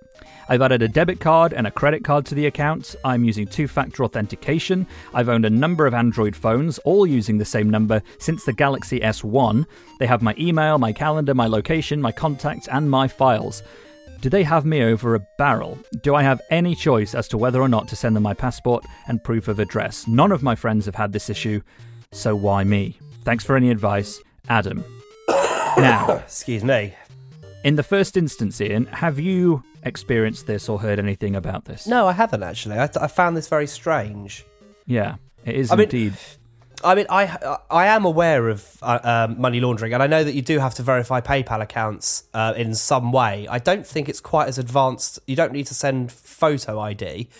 I've 0.49 0.63
added 0.63 0.83
a 0.83 0.89
debit 0.89 1.19
card 1.19 1.53
and 1.53 1.67
a 1.67 1.71
credit 1.71 2.05
card 2.05 2.25
to 2.27 2.35
the 2.35 2.47
account. 2.47 2.95
I'm 3.05 3.25
using 3.25 3.47
two 3.47 3.67
factor 3.67 4.05
authentication. 4.05 4.87
I've 5.13 5.29
owned 5.29 5.45
a 5.45 5.51
number 5.51 5.87
of 5.87 5.95
Android 5.95 6.37
phones, 6.37 6.79
all 6.81 7.07
using 7.07 7.39
the 7.39 7.45
same 7.45 7.69
number 7.69 8.01
since 8.19 8.45
the 8.45 8.53
Galaxy 8.53 9.01
S1. 9.01 9.67
They 9.99 10.07
have 10.07 10.23
my 10.23 10.35
email, 10.39 10.79
my 10.79 10.93
calendar, 10.93 11.35
my 11.35 11.47
location, 11.47 12.01
my 12.01 12.13
contacts, 12.13 12.69
and 12.69 12.89
my 12.91 13.09
files. 13.09 13.63
Do 14.21 14.31
they 14.31 14.45
have 14.45 14.65
me 14.65 14.83
over 14.83 15.15
a 15.15 15.27
barrel? 15.37 15.79
Do 16.03 16.15
I 16.15 16.23
have 16.23 16.41
any 16.51 16.75
choice 16.75 17.15
as 17.15 17.29
to 17.29 17.39
whether 17.39 17.61
or 17.61 17.69
not 17.69 17.89
to 17.89 17.97
send 17.97 18.17
them 18.17 18.23
my 18.23 18.35
passport 18.35 18.85
and 19.09 19.23
proof 19.23 19.49
of 19.49 19.59
address? 19.59 20.07
None 20.07 20.33
of 20.33 20.43
my 20.43 20.55
friends 20.55 20.87
have 20.87 20.95
had 20.95 21.13
this 21.13 21.29
issue, 21.29 21.61
so 22.13 22.35
why 22.35 22.65
me? 22.65 22.99
Thanks 23.25 23.45
for 23.45 23.57
any 23.57 23.71
advice, 23.71 24.21
Adam. 24.49 24.85
now, 25.29 26.23
Excuse 26.25 26.65
me. 26.65 26.95
in 27.65 27.77
the 27.77 27.83
first 27.83 28.17
instance, 28.17 28.61
Ian, 28.61 28.87
have 28.87 29.19
you 29.19 29.63
experienced 29.87 30.46
this 30.46 30.68
or 30.68 30.81
heard 30.81 30.99
anything 30.99 31.37
about 31.37 31.64
this? 31.64 31.87
No, 31.87 32.07
I 32.07 32.12
haven't 32.12 32.42
actually. 32.42 32.77
I, 32.79 32.88
I 33.01 33.07
found 33.07 33.37
this 33.37 33.49
very 33.49 33.66
strange. 33.66 34.44
Yeah, 34.87 35.16
it 35.44 35.55
is 35.55 35.70
I 35.72 35.77
mean- 35.77 35.85
indeed. 35.85 36.14
I 36.85 36.94
mean, 36.94 37.07
I 37.09 37.57
I 37.70 37.87
am 37.87 38.05
aware 38.05 38.49
of 38.49 38.77
uh, 38.83 38.99
um, 39.03 39.40
money 39.40 39.61
laundering, 39.61 39.94
and 39.94 40.03
I 40.03 40.07
know 40.07 40.22
that 40.22 40.35
you 40.35 40.42
do 40.42 40.59
have 40.59 40.75
to 40.75 40.83
verify 40.83 41.22
PayPal 41.22 41.62
accounts 41.62 42.25
uh, 42.35 42.53
in 42.55 42.75
some 42.75 43.12
way. 43.12 43.49
I 43.49 43.59
don't 43.59 43.87
think 43.87 44.11
it's 44.11 44.20
quite 44.20 44.46
as 44.49 44.59
advanced. 44.59 45.18
You 45.27 45.37
don't 45.37 45.53
need 45.53 45.66
to 45.68 45.75
send 45.75 46.12
photo 46.12 46.79
ID, 46.79 47.31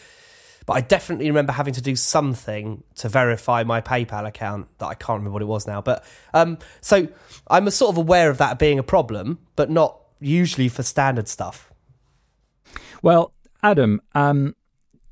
but 0.64 0.72
I 0.72 0.80
definitely 0.80 1.26
remember 1.26 1.52
having 1.52 1.74
to 1.74 1.82
do 1.82 1.94
something 1.96 2.82
to 2.96 3.11
verify 3.11 3.62
my 3.62 3.82
PayPal 3.82 4.26
account. 4.26 4.68
That 4.78 4.87
I 4.87 4.94
can't 4.94 5.18
remember 5.18 5.32
what 5.35 5.42
it 5.42 5.46
was 5.46 5.66
now. 5.66 5.82
But 5.82 6.02
um, 6.32 6.59
so 6.80 7.06
I'm 7.48 7.68
sort 7.68 7.90
of 7.92 7.98
aware 7.98 8.30
of 8.30 8.38
that 8.38 8.59
being 8.59 8.78
a 8.78 8.82
problem, 8.82 9.38
but 9.54 9.68
not 9.68 10.00
usually 10.18 10.70
for 10.70 10.82
standard 10.82 11.28
stuff. 11.28 11.65
Well, 13.07 13.35
Adam, 13.62 14.03
um, 14.16 14.57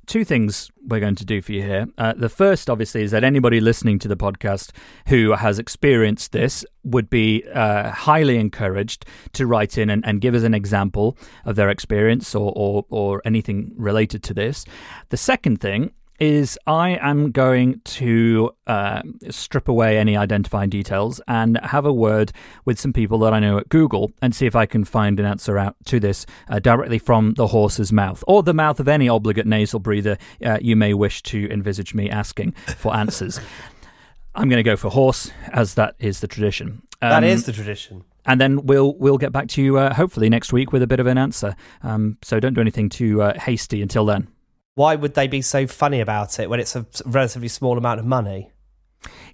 two 0.07 0.25
things 0.25 0.69
we're 0.85 0.99
going 0.99 1.15
to 1.15 1.25
do 1.25 1.41
for 1.41 1.53
you 1.53 1.63
here. 1.63 1.87
Uh, 1.97 2.13
the 2.17 2.29
first, 2.29 2.69
obviously, 2.69 3.05
is 3.05 3.13
that 3.13 3.23
anybody 3.23 3.61
listening 3.61 4.01
to 4.01 4.09
the 4.09 4.17
podcast 4.17 4.73
who 5.07 5.31
has 5.35 5.61
experienced 5.61 6.33
this 6.33 6.67
would 6.83 7.09
be 7.09 7.45
uh, 7.55 7.93
highly 7.93 8.39
encouraged 8.39 9.07
to 9.35 9.47
write 9.47 9.79
in 9.79 9.91
and, 9.91 10.05
and 10.05 10.21
give 10.21 10.35
us 10.35 10.43
an 10.43 10.55
example 10.55 11.17
of 11.45 11.55
their 11.55 11.69
experience 11.71 12.35
or, 12.35 12.53
or, 12.57 12.85
or 12.91 13.23
anything 13.25 13.71
related 13.77 14.25
to 14.25 14.35
this. 14.35 14.65
The 15.11 15.17
second 15.17 15.61
thing 15.61 15.93
is 16.21 16.59
I 16.67 16.91
am 17.01 17.33
going 17.33 17.81
to 17.85 18.51
uh, 18.67 19.03
strip 19.31 19.69
away 19.69 19.99
any 19.99 20.17
identifying 20.17 20.71
details 20.71 21.21
and 21.27 21.59
have 21.63 21.85
a 21.85 21.93
word 21.93 22.33
with 22.65 22.79
some 22.79 22.93
people 22.93 23.19
that 23.21 23.35
I 23.35 23.41
know 23.41 23.59
at 23.59 23.69
Google 23.69 24.13
and 24.23 24.35
see 24.35 24.47
if 24.47 24.55
I 24.55 24.67
can 24.67 24.85
find 24.85 25.19
an 25.19 25.27
answer 25.27 25.59
out 25.59 25.77
to 25.87 25.99
this 25.99 26.25
uh, 26.49 26.61
directly 26.61 26.99
from 26.99 27.35
the 27.35 27.49
horse's 27.49 27.93
mouth 27.93 28.23
or 28.29 28.43
the 28.43 28.55
mouth 28.55 28.79
of 28.81 28.87
any 28.89 29.09
obligate 29.09 29.47
nasal 29.47 29.81
breather 29.81 30.17
uh, 30.45 30.59
you 30.61 30.77
may 30.77 30.95
wish 30.95 31.23
to 31.25 31.51
envisage 31.51 31.95
me 31.95 32.09
asking 32.11 32.53
for 32.53 32.95
answers. 32.95 33.41
I'm 34.37 34.49
going 34.49 34.59
to 34.59 34.69
go 34.69 34.77
for 34.77 34.91
horse, 34.91 35.31
as 35.53 35.75
that 35.75 35.95
is 35.99 36.21
the 36.21 36.27
tradition. 36.27 36.83
that 37.01 37.19
Um, 37.19 37.25
is 37.25 37.45
the 37.45 37.53
tradition. 37.53 38.03
and 38.27 38.41
then 38.41 38.67
we'll 38.67 38.95
we'll 38.97 39.19
get 39.19 39.31
back 39.33 39.47
to 39.49 39.63
you 39.63 39.79
uh, 39.79 39.95
hopefully 39.95 40.29
next 40.29 40.53
week 40.53 40.73
with 40.73 40.83
a 40.83 40.87
bit 40.89 40.99
of 40.99 41.07
an 41.07 41.19
answer. 41.19 41.55
Um, 41.83 42.19
so 42.23 42.41
don't 42.41 42.55
do 42.55 42.61
anything 42.61 42.89
too 42.89 43.23
uh, 43.23 43.39
hasty 43.39 43.81
until 43.83 44.05
then. 44.05 44.27
Why 44.75 44.97
would 44.97 45.15
they 45.15 45.29
be 45.29 45.41
so 45.43 45.67
funny 45.67 46.01
about 46.01 46.39
it 46.41 46.51
when 46.51 46.59
it's 46.59 46.75
a 46.75 46.87
relatively 47.05 47.49
small 47.49 47.79
amount 47.79 48.01
of 48.01 48.07
money? 48.07 48.51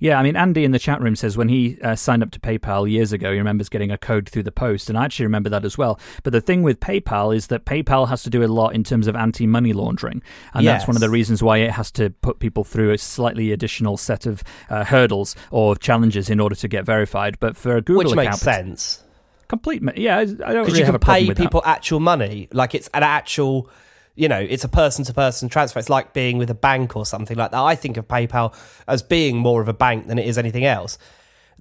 Yeah, 0.00 0.18
I 0.18 0.22
mean, 0.22 0.34
Andy 0.34 0.64
in 0.64 0.72
the 0.72 0.78
chat 0.78 1.00
room 1.00 1.14
says 1.14 1.36
when 1.36 1.48
he 1.48 1.78
uh, 1.80 1.94
signed 1.94 2.22
up 2.22 2.30
to 2.32 2.40
PayPal 2.40 2.90
years 2.90 3.12
ago, 3.12 3.30
he 3.32 3.38
remembers 3.38 3.68
getting 3.68 3.90
a 3.90 3.96
code 3.98 4.28
through 4.28 4.42
the 4.42 4.52
post, 4.52 4.88
and 4.88 4.98
I 4.98 5.04
actually 5.04 5.26
remember 5.26 5.48
that 5.50 5.64
as 5.64 5.78
well. 5.78 6.00
But 6.24 6.32
the 6.32 6.40
thing 6.40 6.62
with 6.62 6.80
PayPal 6.80 7.34
is 7.34 7.46
that 7.48 7.64
PayPal 7.64 8.08
has 8.08 8.22
to 8.24 8.30
do 8.30 8.42
a 8.42 8.48
lot 8.48 8.74
in 8.74 8.82
terms 8.82 9.06
of 9.06 9.14
anti-money 9.14 9.72
laundering, 9.72 10.22
and 10.54 10.66
that's 10.66 10.88
one 10.88 10.96
of 10.96 11.00
the 11.00 11.10
reasons 11.10 11.42
why 11.42 11.58
it 11.58 11.70
has 11.70 11.90
to 11.92 12.10
put 12.10 12.40
people 12.40 12.64
through 12.64 12.92
a 12.92 12.98
slightly 12.98 13.52
additional 13.52 13.96
set 13.96 14.26
of 14.26 14.42
uh, 14.70 14.84
hurdles 14.84 15.36
or 15.50 15.76
challenges 15.76 16.28
in 16.28 16.40
order 16.40 16.56
to 16.56 16.66
get 16.66 16.84
verified. 16.84 17.38
But 17.38 17.56
for 17.56 17.76
a 17.76 17.80
Google 17.82 17.98
Which 17.98 18.12
account, 18.12 18.26
makes 18.26 18.40
sense. 18.40 19.04
complete, 19.48 19.82
yeah, 19.96 20.18
I 20.18 20.24
don't 20.24 20.38
because 20.38 20.66
really 20.66 20.78
you 20.80 20.84
have 20.86 20.86
can 20.86 20.94
a 20.96 20.98
problem 20.98 21.22
pay 21.22 21.28
with 21.28 21.36
that. 21.36 21.42
people 21.42 21.62
actual 21.64 22.00
money 22.00 22.48
like 22.52 22.74
it's 22.74 22.88
an 22.92 23.04
actual 23.04 23.70
you 24.14 24.28
know 24.28 24.38
it's 24.38 24.64
a 24.64 24.68
person 24.68 25.04
to 25.06 25.14
person 25.14 25.48
transfer. 25.48 25.78
It's 25.78 25.90
like 25.90 26.12
being 26.12 26.38
with 26.38 26.50
a 26.50 26.54
bank 26.54 26.96
or 26.96 27.06
something 27.06 27.36
like 27.36 27.50
that. 27.52 27.60
I 27.60 27.74
think 27.74 27.96
of 27.96 28.08
paypal 28.08 28.54
as 28.86 29.02
being 29.02 29.36
more 29.36 29.60
of 29.60 29.68
a 29.68 29.72
bank 29.72 30.06
than 30.06 30.18
it 30.18 30.26
is 30.26 30.38
anything 30.38 30.64
else. 30.64 30.98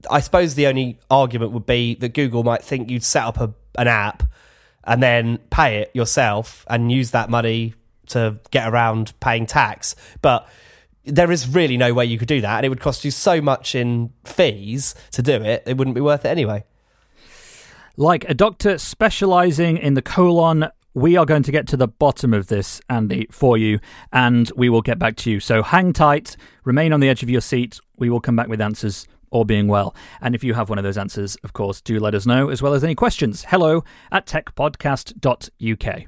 I 0.09 0.19
suppose 0.21 0.55
the 0.55 0.67
only 0.67 0.99
argument 1.09 1.51
would 1.51 1.65
be 1.65 1.95
that 1.95 2.13
google 2.13 2.43
might 2.43 2.63
think 2.63 2.89
you'd 2.89 3.03
set 3.03 3.23
up 3.23 3.37
a, 3.37 3.53
an 3.77 3.87
app 3.87 4.23
and 4.85 5.03
then 5.03 5.37
pay 5.49 5.77
it 5.79 5.91
yourself 5.93 6.65
and 6.69 6.91
use 6.91 7.11
that 7.11 7.29
money 7.29 7.73
to 8.07 8.39
get 8.51 8.67
around 8.67 9.13
paying 9.19 9.45
tax. 9.45 9.95
But 10.21 10.47
there 11.03 11.31
is 11.31 11.47
really 11.47 11.77
no 11.77 11.93
way 11.93 12.05
you 12.05 12.17
could 12.17 12.27
do 12.27 12.41
that 12.41 12.57
and 12.57 12.65
it 12.65 12.69
would 12.69 12.79
cost 12.79 13.03
you 13.03 13.11
so 13.11 13.41
much 13.41 13.75
in 13.75 14.11
fees 14.25 14.95
to 15.11 15.21
do 15.21 15.41
it 15.41 15.63
it 15.65 15.77
wouldn't 15.77 15.95
be 15.95 16.01
worth 16.01 16.25
it 16.25 16.29
anyway. 16.29 16.63
Like 17.97 18.29
a 18.29 18.33
doctor 18.33 18.77
specializing 18.77 19.77
in 19.77 19.93
the 19.93 20.01
colon, 20.01 20.69
we 20.93 21.15
are 21.15 21.25
going 21.25 21.43
to 21.43 21.51
get 21.51 21.67
to 21.67 21.77
the 21.77 21.87
bottom 21.87 22.33
of 22.33 22.47
this, 22.47 22.81
Andy, 22.89 23.27
for 23.31 23.57
you, 23.57 23.79
and 24.11 24.51
we 24.55 24.69
will 24.69 24.81
get 24.81 24.99
back 24.99 25.15
to 25.17 25.31
you. 25.31 25.39
So 25.39 25.61
hang 25.63 25.93
tight, 25.93 26.35
remain 26.63 26.93
on 26.93 26.99
the 26.99 27.09
edge 27.09 27.23
of 27.23 27.29
your 27.29 27.41
seat. 27.41 27.79
We 27.97 28.09
will 28.09 28.21
come 28.21 28.35
back 28.35 28.47
with 28.47 28.61
answers, 28.61 29.07
all 29.29 29.45
being 29.45 29.67
well. 29.67 29.95
And 30.21 30.33
if 30.33 30.43
you 30.43 30.55
have 30.55 30.69
one 30.69 30.77
of 30.77 30.83
those 30.83 30.97
answers, 30.97 31.35
of 31.43 31.53
course, 31.53 31.81
do 31.81 31.99
let 31.99 32.15
us 32.15 32.25
know, 32.25 32.49
as 32.49 32.61
well 32.61 32.73
as 32.73 32.83
any 32.83 32.95
questions. 32.95 33.45
Hello 33.49 33.83
at 34.11 34.25
techpodcast.uk. 34.25 36.03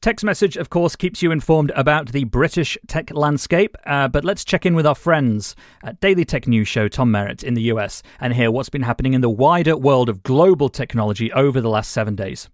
Tech's 0.00 0.22
message, 0.22 0.56
of 0.56 0.70
course, 0.70 0.94
keeps 0.94 1.22
you 1.24 1.32
informed 1.32 1.72
about 1.74 2.12
the 2.12 2.22
British 2.22 2.78
tech 2.86 3.12
landscape, 3.12 3.76
uh, 3.84 4.06
but 4.06 4.24
let's 4.24 4.44
check 4.44 4.64
in 4.64 4.76
with 4.76 4.86
our 4.86 4.94
friends 4.94 5.56
at 5.82 5.98
Daily 6.00 6.24
Tech 6.24 6.46
News 6.46 6.68
Show, 6.68 6.86
Tom 6.86 7.10
Merritt, 7.10 7.42
in 7.42 7.54
the 7.54 7.62
US, 7.62 8.04
and 8.20 8.32
hear 8.32 8.52
what's 8.52 8.68
been 8.68 8.82
happening 8.82 9.14
in 9.14 9.22
the 9.22 9.28
wider 9.28 9.76
world 9.76 10.08
of 10.08 10.22
global 10.22 10.68
technology 10.68 11.32
over 11.32 11.60
the 11.60 11.68
last 11.68 11.90
seven 11.90 12.14
days. 12.14 12.48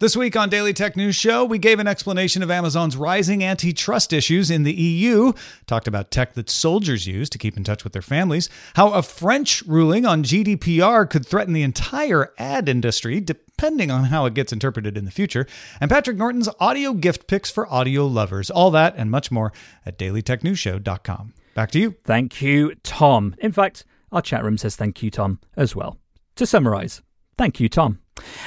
This 0.00 0.16
week 0.16 0.34
on 0.34 0.48
Daily 0.48 0.72
Tech 0.72 0.96
News 0.96 1.14
Show, 1.14 1.44
we 1.44 1.58
gave 1.58 1.78
an 1.78 1.86
explanation 1.86 2.42
of 2.42 2.50
Amazon's 2.50 2.96
rising 2.96 3.44
antitrust 3.44 4.14
issues 4.14 4.50
in 4.50 4.62
the 4.62 4.72
EU, 4.72 5.34
talked 5.66 5.86
about 5.86 6.10
tech 6.10 6.32
that 6.32 6.48
soldiers 6.48 7.06
use 7.06 7.28
to 7.28 7.36
keep 7.36 7.54
in 7.54 7.64
touch 7.64 7.84
with 7.84 7.92
their 7.92 8.00
families, 8.00 8.48
how 8.76 8.94
a 8.94 9.02
French 9.02 9.60
ruling 9.66 10.06
on 10.06 10.24
GDPR 10.24 11.08
could 11.10 11.26
threaten 11.26 11.52
the 11.52 11.62
entire 11.62 12.32
ad 12.38 12.66
industry, 12.66 13.20
depending 13.20 13.90
on 13.90 14.04
how 14.04 14.24
it 14.24 14.32
gets 14.32 14.54
interpreted 14.54 14.96
in 14.96 15.04
the 15.04 15.10
future, 15.10 15.46
and 15.82 15.90
Patrick 15.90 16.16
Norton's 16.16 16.48
audio 16.58 16.94
gift 16.94 17.26
picks 17.26 17.50
for 17.50 17.70
audio 17.70 18.06
lovers. 18.06 18.48
All 18.48 18.70
that 18.70 18.94
and 18.96 19.10
much 19.10 19.30
more 19.30 19.52
at 19.84 19.98
dailytechnewsshow.com. 19.98 21.34
Back 21.52 21.72
to 21.72 21.78
you. 21.78 21.94
Thank 22.04 22.40
you, 22.40 22.74
Tom. 22.76 23.34
In 23.36 23.52
fact, 23.52 23.84
our 24.12 24.22
chat 24.22 24.44
room 24.44 24.56
says 24.56 24.76
thank 24.76 25.02
you, 25.02 25.10
Tom, 25.10 25.40
as 25.58 25.76
well. 25.76 25.98
To 26.36 26.46
summarize, 26.46 27.02
thank 27.36 27.60
you, 27.60 27.68
Tom. 27.68 27.98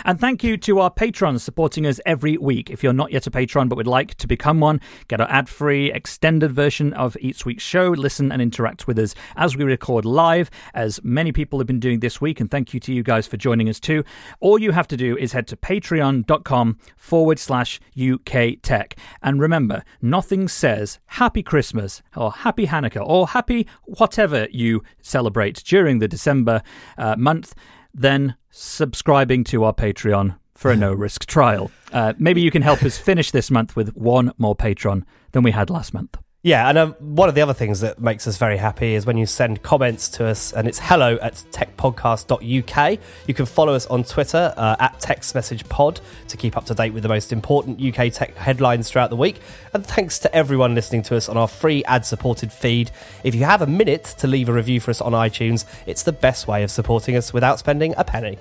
And 0.06 0.20
thank 0.20 0.44
you 0.44 0.58
to 0.58 0.80
our 0.80 0.92
patrons 0.92 1.44
supporting 1.44 1.86
us 1.86 2.00
every 2.06 2.38
week. 2.38 2.70
If 2.70 2.84
you're 2.84 2.94
not 2.94 3.12
yet 3.12 3.28
a 3.28 3.32
patron 3.32 3.68
but 3.70 3.76
would 3.76 3.88
like 3.88 4.16
to 4.16 4.28
become 4.28 4.60
one, 4.60 4.82
get 5.08 5.22
our 5.22 5.30
ad 5.30 5.50
free, 5.50 5.92
extended 5.92 6.52
version 6.52 6.94
of 6.94 7.18
each 7.20 7.46
week's 7.46 7.64
show, 7.64 7.90
listen 7.90 8.32
and 8.32 8.42
interact 8.42 8.88
with 8.88 9.00
us 9.00 9.16
as 9.36 9.56
we 9.56 9.64
record 9.64 10.06
live, 10.06 10.50
as 10.74 11.00
many 11.04 11.32
people 11.32 11.60
have 11.60 11.68
been 11.68 11.80
doing 11.80 12.00
this 12.00 12.22
week. 12.22 12.40
And 12.40 12.50
thank 12.50 12.74
you 12.74 12.80
to 12.82 12.94
you 12.94 13.04
guys 13.04 13.28
for 13.28 13.38
joining 13.38 13.70
us 13.70 13.80
too. 13.80 14.04
All 14.40 14.60
you 14.60 14.72
have 14.72 14.88
to 14.90 14.98
do 14.98 15.18
is 15.18 15.34
head 15.34 15.48
to 15.48 15.58
patreon.com 15.58 16.78
forward 16.96 17.40
slash 17.40 17.80
UK 18.00 18.62
Tech. 18.62 18.96
And 19.22 19.40
remember, 19.40 19.84
nothing 20.02 20.48
says 20.48 21.00
Happy 21.08 21.44
Christmas 21.44 22.02
or 22.16 22.32
Happy 22.32 22.68
Hanukkah 22.68 23.06
or 23.06 23.28
Happy 23.28 23.68
whatever 23.84 24.48
you 24.52 24.84
celebrate 25.02 25.64
during 25.64 26.00
the 26.00 26.08
December 26.08 26.62
uh, 26.98 27.16
month 27.18 27.54
than 27.94 28.36
subscribing 28.54 29.44
to 29.44 29.64
our 29.64 29.74
Patreon 29.74 30.38
for 30.54 30.72
a 30.72 30.76
no 30.76 30.94
risk 30.94 31.26
trial. 31.26 31.72
Uh, 31.92 32.14
maybe 32.20 32.40
you 32.40 32.52
can 32.52 32.62
help 32.62 32.84
us 32.84 32.98
finish 32.98 33.32
this 33.32 33.50
month 33.50 33.76
with 33.76 33.96
one 33.98 34.32
more 34.38 34.56
patron 34.56 35.06
than 35.32 35.44
we 35.44 35.52
had 35.52 35.70
last 35.70 35.94
month. 35.94 36.18
Yeah, 36.46 36.68
and 36.68 36.78
um, 36.78 36.94
one 37.00 37.30
of 37.30 37.36
the 37.36 37.42
other 37.42 37.54
things 37.54 37.80
that 37.80 38.02
makes 38.02 38.28
us 38.28 38.36
very 38.36 38.58
happy 38.58 38.96
is 38.96 39.06
when 39.06 39.16
you 39.16 39.26
send 39.26 39.64
comments 39.64 40.10
to 40.10 40.26
us, 40.26 40.52
and 40.52 40.68
it's 40.68 40.78
hello 40.78 41.18
at 41.22 41.36
techpodcast.uk. 41.54 43.00
You 43.28 43.34
can 43.34 43.46
follow 43.46 43.74
us 43.74 43.86
on 43.88 44.04
Twitter 44.04 44.54
uh, 44.58 44.76
at 44.78 45.00
TextMessagePod 45.00 46.02
to 46.28 46.36
keep 46.36 46.58
up 46.58 46.66
to 46.66 46.74
date 46.74 46.92
with 46.92 47.04
the 47.04 47.08
most 47.08 47.32
important 47.32 47.82
UK 47.82 48.12
tech 48.12 48.36
headlines 48.36 48.90
throughout 48.90 49.10
the 49.10 49.16
week. 49.16 49.40
And 49.74 49.86
thanks 49.86 50.20
to 50.20 50.36
everyone 50.36 50.76
listening 50.76 51.04
to 51.04 51.16
us 51.16 51.30
on 51.30 51.38
our 51.38 51.48
free 51.48 51.82
ad 51.86 52.06
supported 52.06 52.52
feed. 52.52 52.92
If 53.24 53.34
you 53.36 53.46
have 53.46 53.62
a 53.62 53.68
minute 53.68 54.04
to 54.18 54.28
leave 54.28 54.50
a 54.50 54.54
review 54.54 54.82
for 54.82 54.92
us 54.92 55.00
on 55.00 55.14
iTunes, 55.14 55.64
it's 55.86 56.04
the 56.04 56.12
best 56.12 56.46
way 56.46 56.62
of 56.62 56.72
supporting 56.72 57.16
us 57.16 57.32
without 57.32 57.58
spending 57.58 57.94
a 57.96 58.04
penny. 58.04 58.38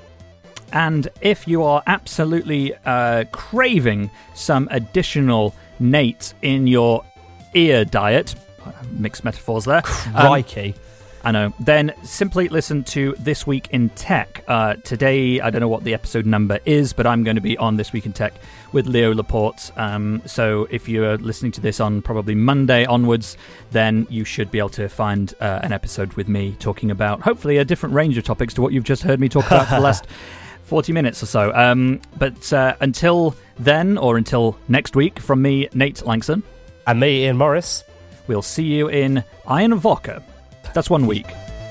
And 0.72 1.06
if 1.20 1.46
you 1.46 1.62
are 1.62 1.84
absolutely 1.86 2.74
uh, 2.84 3.26
craving 3.30 4.10
some 4.34 4.66
additional 4.72 5.54
Nate 5.78 6.34
in 6.42 6.66
your 6.66 7.04
ear 7.54 7.84
diet, 7.84 8.34
mixed 8.92 9.24
metaphors 9.24 9.64
there. 9.64 9.82
um, 10.14 10.26
Crikey. 10.26 10.74
I 11.24 11.30
know. 11.30 11.54
Then 11.60 11.94
simply 12.02 12.48
listen 12.48 12.82
to 12.84 13.14
This 13.20 13.46
Week 13.46 13.68
in 13.70 13.90
Tech. 13.90 14.42
Uh, 14.48 14.74
today, 14.74 15.40
I 15.40 15.50
don't 15.50 15.60
know 15.60 15.68
what 15.68 15.84
the 15.84 15.94
episode 15.94 16.26
number 16.26 16.58
is, 16.64 16.92
but 16.92 17.06
I'm 17.06 17.22
going 17.22 17.36
to 17.36 17.40
be 17.40 17.56
on 17.58 17.76
This 17.76 17.92
Week 17.92 18.06
in 18.06 18.12
Tech 18.12 18.34
with 18.72 18.88
Leo 18.88 19.14
Laporte. 19.14 19.70
Um, 19.76 20.20
so 20.26 20.66
if 20.68 20.88
you're 20.88 21.16
listening 21.18 21.52
to 21.52 21.60
this 21.60 21.78
on 21.78 22.02
probably 22.02 22.34
Monday 22.34 22.84
onwards, 22.86 23.36
then 23.70 24.04
you 24.10 24.24
should 24.24 24.50
be 24.50 24.58
able 24.58 24.70
to 24.70 24.88
find 24.88 25.32
uh, 25.40 25.60
an 25.62 25.72
episode 25.72 26.12
with 26.14 26.26
me 26.26 26.56
talking 26.58 26.90
about 26.90 27.20
hopefully 27.20 27.58
a 27.58 27.64
different 27.64 27.94
range 27.94 28.18
of 28.18 28.24
topics 28.24 28.52
to 28.54 28.62
what 28.62 28.72
you've 28.72 28.82
just 28.82 29.04
heard 29.04 29.20
me 29.20 29.28
talk 29.28 29.46
about 29.46 29.68
for 29.68 29.76
the 29.76 29.80
last 29.80 30.06
40 30.64 30.92
minutes 30.92 31.22
or 31.22 31.26
so. 31.26 31.54
Um, 31.54 32.00
but 32.18 32.52
uh, 32.52 32.74
until 32.80 33.36
then, 33.60 33.96
or 33.96 34.16
until 34.16 34.58
next 34.66 34.96
week, 34.96 35.20
from 35.20 35.40
me, 35.40 35.68
Nate 35.72 36.02
Lanxon. 36.04 36.42
And 36.86 37.00
me, 37.00 37.24
Ian 37.24 37.36
Morris. 37.36 37.84
We'll 38.26 38.42
see 38.42 38.64
you 38.64 38.88
in 38.88 39.24
Iron 39.46 39.74
Vodka. 39.74 40.22
That's 40.74 40.90
one 40.90 41.06
week. 41.06 41.26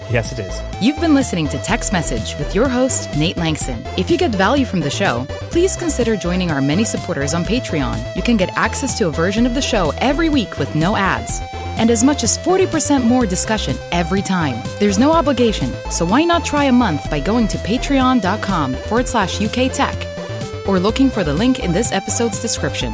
Yes, 0.10 0.38
it 0.38 0.40
is. 0.40 0.62
You've 0.82 1.00
been 1.00 1.16
listening 1.16 1.48
to 1.50 1.58
Tech's 1.60 1.94
Message 1.94 2.38
with 2.38 2.54
your 2.54 2.68
host, 2.68 3.10
Nate 3.18 3.38
Lanxon. 3.38 3.82
If 3.98 4.12
you 4.12 4.18
get 4.18 4.32
value 4.32 4.66
from 4.66 4.82
the 4.82 4.90
show, 4.90 5.26
please 5.52 5.78
consider 5.78 6.18
joining 6.18 6.52
our 6.52 6.62
many 6.62 6.84
supporters 6.84 7.34
on 7.34 7.46
Patreon. 7.46 8.16
You 8.16 8.22
can 8.22 8.36
get 8.36 8.56
access 8.58 8.98
to 8.98 9.08
a 9.08 9.12
version 9.12 9.46
of 9.46 9.56
the 9.56 9.62
show 9.62 9.94
every 10.00 10.28
week 10.28 10.58
with 10.60 10.76
no 10.76 10.98
ads, 10.98 11.40
and 11.78 11.90
as 11.90 12.04
much 12.04 12.24
as 12.24 12.38
40% 12.38 13.06
more 13.06 13.26
discussion 13.26 13.78
every 13.94 14.22
time. 14.22 14.62
There's 14.80 15.00
no 15.00 15.14
obligation, 15.14 15.72
so 15.90 16.06
why 16.06 16.26
not 16.26 16.44
try 16.44 16.66
a 16.66 16.74
month 16.74 17.10
by 17.10 17.22
going 17.22 17.48
to 17.48 17.58
patreon.com 17.60 18.74
forward 18.74 19.08
slash 19.08 19.42
UK 19.42 19.72
Tech 19.72 19.96
or 20.68 20.78
looking 20.78 21.10
for 21.10 21.24
the 21.24 21.34
link 21.34 21.60
in 21.60 21.72
this 21.72 21.94
episode's 21.94 22.42
description. 22.42 22.94